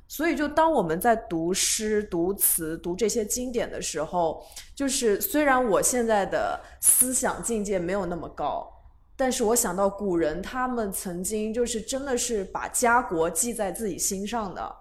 [0.08, 4.44] 所以，就当我们在读诗、读词、读这些经典的时候，
[4.74, 8.68] 就是虽然我现在的思想境界没有那么高，
[9.16, 14.76] 但是我想到古人他们曾经就是真的是把家国记在自己心上的。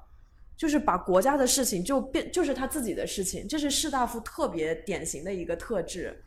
[0.56, 6.22] 就是把国家的事情就变，就是他自己的事情，这是士大夫特别典型的一个特质。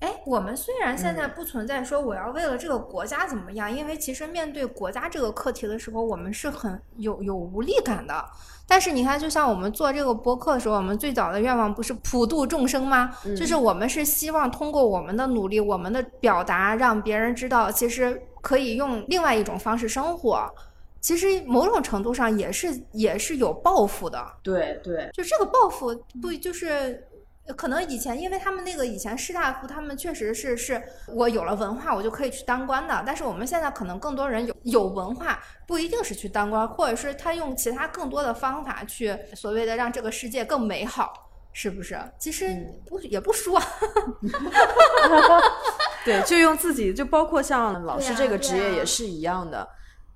[0.00, 8.24] 哎，我们虽然现在不存在说我要为了这个国家怎么样，因为其实面对国家这个课题的时候，我们是很有有无力感的。
[8.64, 13.12] 但是你看，就像我们做这个播客的时候，我们最早的愿望不是普度众生吗？
[13.36, 20.48] 就是我们是希望通过我们的努力，我们的表达，让别人知道，其实可以用另外一种方式生活。
[21.00, 27.06] 其实某种程度上也是也是有抱负的，对对，就这个抱负不就是
[27.56, 41.98] 可能以前因为他们那个以前士大夫他们确实是是我有了文化我就可以去当官的，但是我们现在可能更多人有有文化不一定是去当官，或者是他用其他更多的方法去所谓的让这个世界更美好，是不是？
[42.18, 42.54] 其实
[42.86, 43.58] 不也不说，
[46.04, 49.66] 对，就用自己就包括像老师这个职业也是一样的。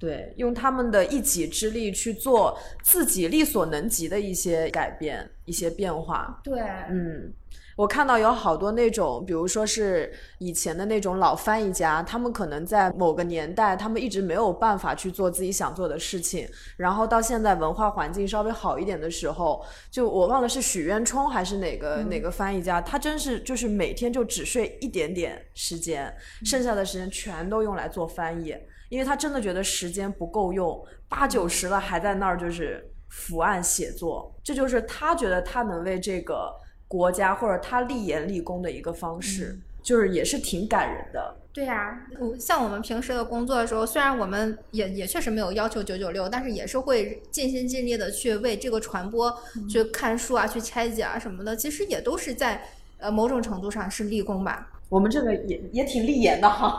[0.02, 6.40] 对，用他们的一己之力去做自己力所能及的一些改变、一些变化。
[6.42, 6.60] 对，
[6.90, 7.32] 嗯，
[7.76, 26.12] 我看到有好多那种，比如说是以前的那种老翻译家，他们可能在某个年代，他们一直没有办法去做自己想做的事情，然后到现在文化环境稍微好一点的时候，就我忘了是许渊冲还是哪个、哪个翻译家，他真是就是每天就只睡一点点时间，
[26.44, 28.52] 剩下的时间全都用来做翻译。
[28.93, 30.78] 因为他真的觉得时间不够用，
[31.09, 36.55] 八九十了还在那儿就是伏案写作，这就是他觉得他能为这个
[36.86, 41.35] 国家或者他立言立功的一个方式，就是也是挺感人的。
[41.55, 49.35] 对呀、我像我们平时的工作的时候，虽然我们也也确实没有要求九九六，但是也是会尽心尽力的去为这个传播、
[49.70, 52.62] 去看书啊、去拆解啊什么的，其实也都是在
[52.98, 54.69] 呃某种程度上是立功吧。
[54.93, 56.78] 我们这个也也挺立言的哈，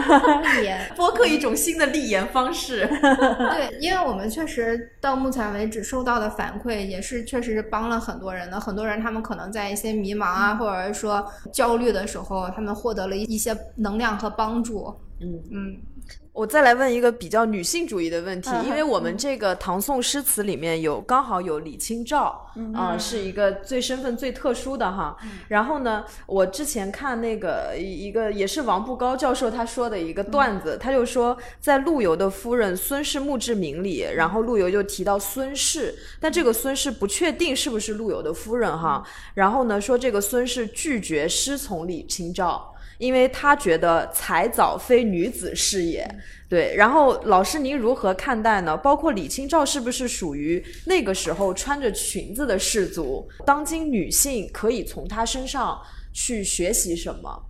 [0.56, 2.86] 立言，播客一种新的立言方式。
[3.52, 11.22] 对，因为我们确实到目前为止收到的反馈也是确实是帮了很多人的，很多人他们可能在一些迷茫啊，或者是说
[11.52, 14.94] 焦虑的时候，他们获得了一些能量和帮助。
[15.20, 15.76] 嗯嗯，
[16.32, 25.16] 我再来问一个比较女性主义的问题，嗯因为我们这个唐宋诗词里面有刚好有李清照，啊、是一个最身份最特殊的哈。
[25.48, 39.04] 然后呢，我之前看那个一一个也是王步高教授他说的一个段子，他就说在陆游的夫人孙氏墓志铭里，然后陆游就提到孙氏，但这个孙氏不确定是不是陆游的夫人哈。
[39.34, 42.72] 然后呢，说这个孙氏拒绝师从李清照。
[43.00, 46.06] 因为他觉得才早非女子事也，
[46.50, 46.74] 对。
[46.76, 48.76] 然后老师您如何看待呢？
[48.76, 53.26] 包括李清照是不是属于那个时候穿着裙子的士族？
[53.46, 55.80] 当今女性可以从她身上
[56.12, 57.42] 去学习什么？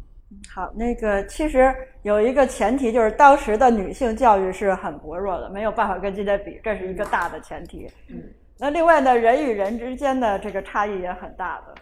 [0.54, 1.74] 好，那个其实
[2.04, 7.90] 有一个前提，就是当时的女性教育是很薄弱的，没有办法跟今天比，这是一个大的前提。
[8.06, 8.22] 嗯，
[8.56, 11.74] 那另外呢，人与人之间的这个差异也很大的。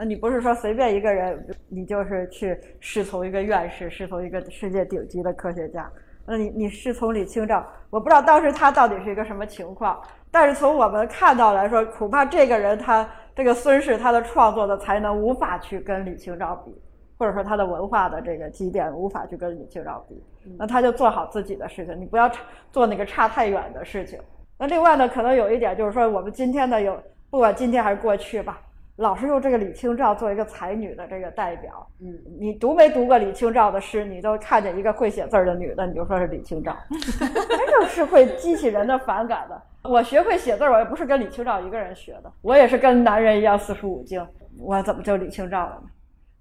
[0.00, 5.92] 那你不是说随便一个人，你就是去侍从一个院士，侍从一个世界顶级的科学家？
[6.24, 10.00] 那你你侍从李清照，我不知道当时他到底是一个什么情况，
[10.30, 13.06] 但是从我们看到来说，恐怕这个人他
[13.36, 16.74] 这个孙氏他的创作的才能无法去跟李清照比。
[17.18, 20.18] 或者说他的文化的这个积淀无法去跟李清照比，
[20.58, 22.30] 那他就做好自己的事情，你不要
[22.72, 24.18] 做那个差太远的事情。
[24.56, 26.98] 那另外呢，可能有一点就是说，我们今天呢有
[27.28, 28.62] 不管今天还是过去吧，
[29.00, 31.86] 老是用这个李清照做一个才女的这个代表。
[32.02, 34.04] 嗯，你读没读过李清照的诗？
[34.04, 36.76] 你都看见一个会写字儿的女的，你就说是李清照，
[37.18, 39.62] 这就是会激起人的反感的。
[39.88, 44.22] 我学会写字儿，我也不是跟李清照一个人学的，我也是跟男人一样四书五经，
[44.58, 45.88] 我怎么就李清照了呢？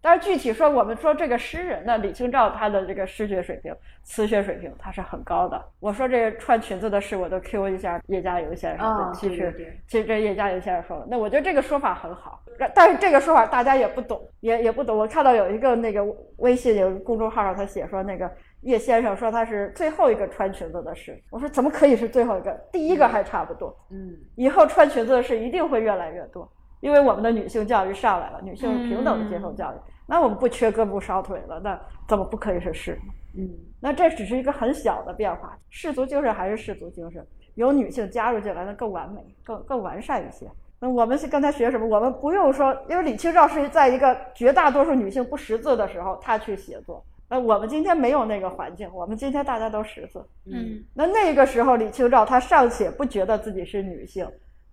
[0.01, 5.61] 但是具体说，我们说这个诗人呢，李清照他的这个诗学水平、词学水平，他是很高的。
[5.79, 9.13] 我说这个穿裙子的事，我都 Q 一下叶嘉莹先生。
[9.13, 12.41] 其实，其实这叶嘉莹先生说了，那我觉得这个说法很好。
[12.75, 14.97] 但是这个说法大家也不懂，也也不懂。
[14.97, 16.05] 我看到有一个那个
[16.37, 18.29] 微信有公众号上他写说，那个
[18.61, 21.17] 叶先生说他是最后一个穿裙子的诗。
[21.29, 22.51] 我说怎么可以是最后一个？
[22.71, 23.73] 第一个还差不多。
[23.91, 26.49] 嗯，以后穿裙子的事一定会越来越多。
[26.81, 29.75] 因为我们的女性教育上来了，女性平等的接受教育，
[30.07, 32.97] 那我们不缺胳膊少腿了，那怎么不可以是士？
[33.37, 33.47] 嗯，
[33.79, 37.25] 那这只是一个很小的变化，氏族精神还是氏族精神，
[37.55, 40.49] 有女性加入进来，那更完美、更更完善一些。
[40.79, 41.85] 那我们是刚才学什么？
[41.85, 47.05] 我们不用说，因为李清照是在一个绝大多数女性不识字的时候，她去写作。
[47.27, 50.25] 那我们今天没有那个环境，我们今天大家都识字。
[50.45, 54.25] 嗯，那那个时候，李清照她尚且不觉得自己是女性。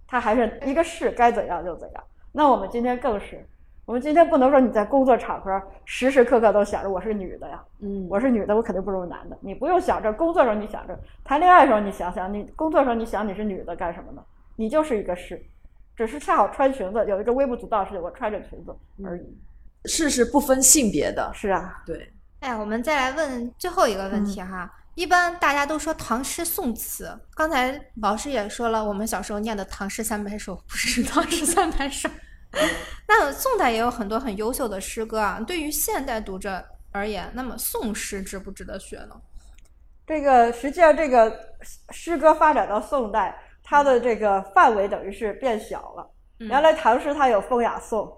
[0.07, 2.05] 他还是一个是该怎样就怎样。
[2.33, 3.45] 那我们今天更是，
[3.85, 9.39] 我们今天不能说你在工作场合时时刻刻都想着我是女的呀，嗯，我是女的，我肯定不如男的。
[9.41, 14.23] 你不用想着工作时候你想着，谈恋爱的时候你想想，你工作时候你想你是女的干什么呢？
[14.57, 15.41] 你就是一个是，
[15.97, 19.39] 只是恰好穿裙子，有一个微不足道的事情，我穿着裙子而已。
[19.85, 22.13] 是是不分性别的，是啊，对。
[22.41, 24.71] 哎，我们再来问最后一个问题哈。
[24.97, 32.09] 一般大家都说唐诗宋词，刚才老师也说了，我们小时候念的《唐诗三百首》不是 《唐诗三百首》。
[33.07, 35.39] 那宋代也有很多很优秀的诗歌啊。
[35.47, 39.21] 对于现代读者而言，那么宋诗值不值得学呢？
[40.07, 41.31] 这个实际上，这个
[41.91, 46.11] 诗歌发展到宋代，它的这个范围等于是变小了。
[46.39, 48.11] 原来唐诗它有风雅颂，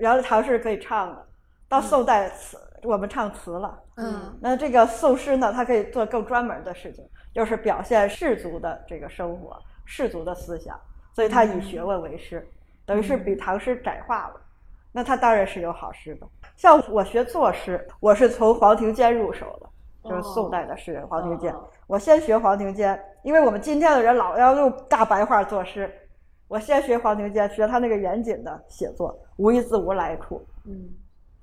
[0.00, 1.28] 原来唐诗是可以唱的，
[1.68, 2.58] 到宋代词。
[2.82, 10.78] 我们唱词了，嗯，那这个宋诗呢，它可以做更专门的事情，就是表现士族的这个生活、士族的思想，
[11.12, 12.46] 所以它以学问为师，
[12.86, 14.40] 等于是比唐诗窄化了。
[14.92, 16.26] 那它当然是有好诗的。
[16.56, 19.68] 像我学作诗，我是从黄庭坚入手的，
[20.08, 21.54] 就是宋代的诗人黄庭坚。
[21.86, 25.92] 我先学黄庭坚，因为我们今天的人老要用大白话作诗，
[26.48, 30.88] 我先学黄庭坚，学他那个严谨的写作，无一字无来处，嗯。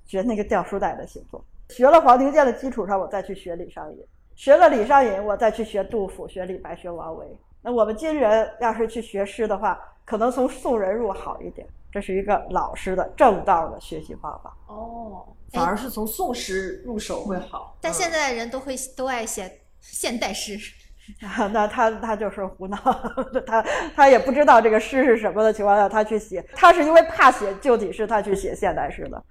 [0.08, 3.98] 学那个掉书袋的写作，学了黄庭坚的基础上，我再去学李商隐；
[4.34, 7.26] 学了李商隐，我再去学杜甫、学李白、学王维。
[7.60, 14.56] 那我们今人要是去学诗的话，可能从宋人入好一点，这是一个老师的正道的学习方法。
[14.66, 17.76] 哦，反而是从宋诗入手会好。
[17.82, 20.58] 但现在的人都会都爱写现代诗，
[21.52, 22.78] 那他他就是胡闹，
[23.46, 23.62] 他
[23.94, 29.22] 他也不知道这个诗是什么的情况下，他去写，他是因为怕写旧体诗，他去写现代诗的。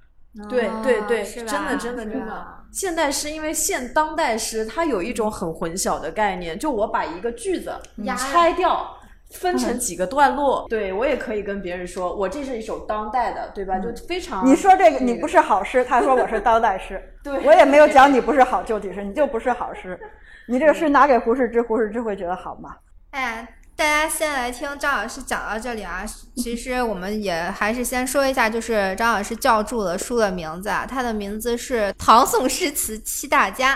[0.50, 2.48] 对对对，真的真的真的。
[2.72, 7.74] 现代诗因为现当代诗，它有一种很混淆的概念，就我把一个句子
[8.18, 8.96] 拆掉，
[9.32, 13.80] 分成几个段落，对我也可以跟别人说，我这是一首当代的，对吧？
[13.80, 14.46] 就非常。
[14.46, 20.00] 你说这个你不是好诗，他说我是当代诗， 对我也没有讲你不是好旧体诗，你就不是好诗，
[20.48, 22.76] 你这个诗拿给胡适之，胡适之会觉得好吗？
[23.12, 23.48] 哎。
[23.78, 26.04] 大家先来听张老师讲到这里啊，
[26.36, 33.76] 其实我们也还是先说一下，就是张老师教注的书的名字啊，它的名字是《唐宋诗词七大家》，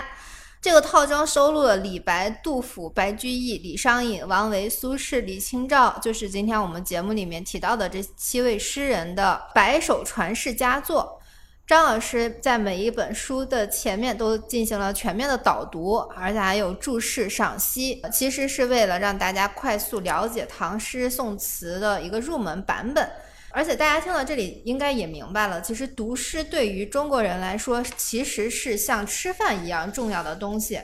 [0.60, 11.21] 这个套装收录了李白、杜甫、白居易、李商隐、王维、苏轼、李清照，就是今天我们节目里面提到的这七位诗人的百首传世佳作。
[11.66, 23.08] 张老师在每一本书的前面都进行了全面的导读，而且还有注释赏析，其实是为了让大家快速了解唐诗宋词的一个入门版本。
[23.54, 30.80] 而且大家听到这里应该也明白了，其实读诗对于中国人来说，其实是像吃饭一样重要的东西。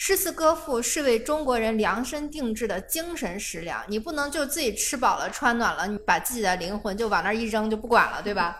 [0.00, 8.56] 诗词歌赋是为中国人量身定制的精神食粮，你不能就自己吃饱了穿暖了，你把自己的灵魂就往那儿一扔就不管了，对吧？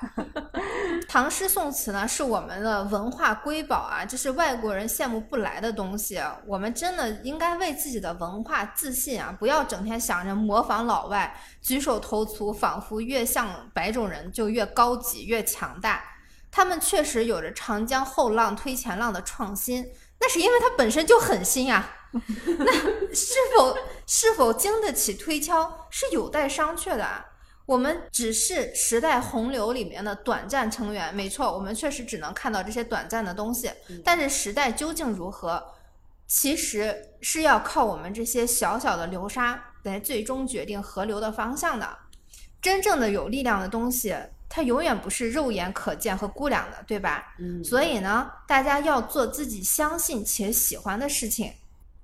[1.09, 6.21] 唐诗宋词呢，是我们的文化瑰宝啊，这是外国人羡慕不来的东西。
[6.45, 11.33] 我们真的应该为自己的文化自信啊，不要整天想着模仿老外，
[11.63, 16.03] 举手投足仿佛越像白种人就越高级越强大。
[16.51, 19.87] 他们确实有着长江后浪推前浪的创新，
[20.21, 21.95] 那是因为它本身就很新呀。
[22.13, 22.73] 那
[23.15, 23.77] 是否
[24.07, 27.25] 是否经得起推敲，是有待商榷的啊。
[27.67, 33.71] 我们只是时代洪流里面的短暂成员，没错，我们确实只能看到这些短暂的东西。
[34.03, 35.63] 但是时代究竟如何，
[36.27, 41.99] 其实是要靠我们这些小小的流沙来最终决定河流的方向的。
[42.63, 44.17] 真正的有力量的东西，
[44.49, 47.35] 它永远不是肉眼可见和估量的，对吧？
[47.39, 51.53] 嗯所以呢，大家要做自己相信且喜欢的事情，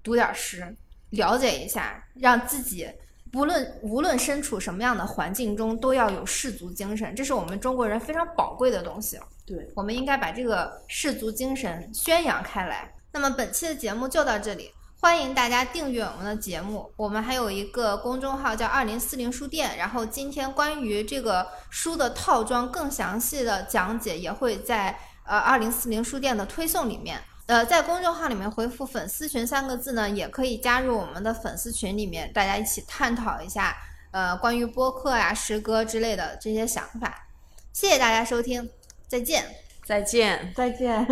[0.03, 0.77] 读点诗，
[1.11, 2.87] 了解一下，让自己
[3.33, 9.19] 不论无论身处什么样的环境中，都要有士族精神，这是我们中国人非常宝贵的东西。
[9.47, 12.93] 对，我们应该把这个士族精神宣扬开来。
[13.11, 14.71] 那么本期的节目就到这里，
[15.05, 16.91] 欢迎大家订阅我们的节目。
[16.97, 27.21] 我们还有一个公众号叫二零四零书店，然后今天关于这个书的套装更详细的讲解也会在呃二零四零书店的推送里面。
[27.45, 33.77] 呃，在公众号里面回复“粉丝群”三个字呢，也可以加入我们的粉丝群里面，大家一起探讨一下
[34.11, 37.27] 呃关于播客呀、诗歌之类的这些想法。
[37.75, 38.71] 谢谢大家收听，
[39.07, 39.45] 再见。
[39.85, 40.51] 再见。
[40.57, 41.07] 再见。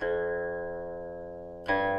[0.00, 0.10] Thank
[1.70, 1.97] you.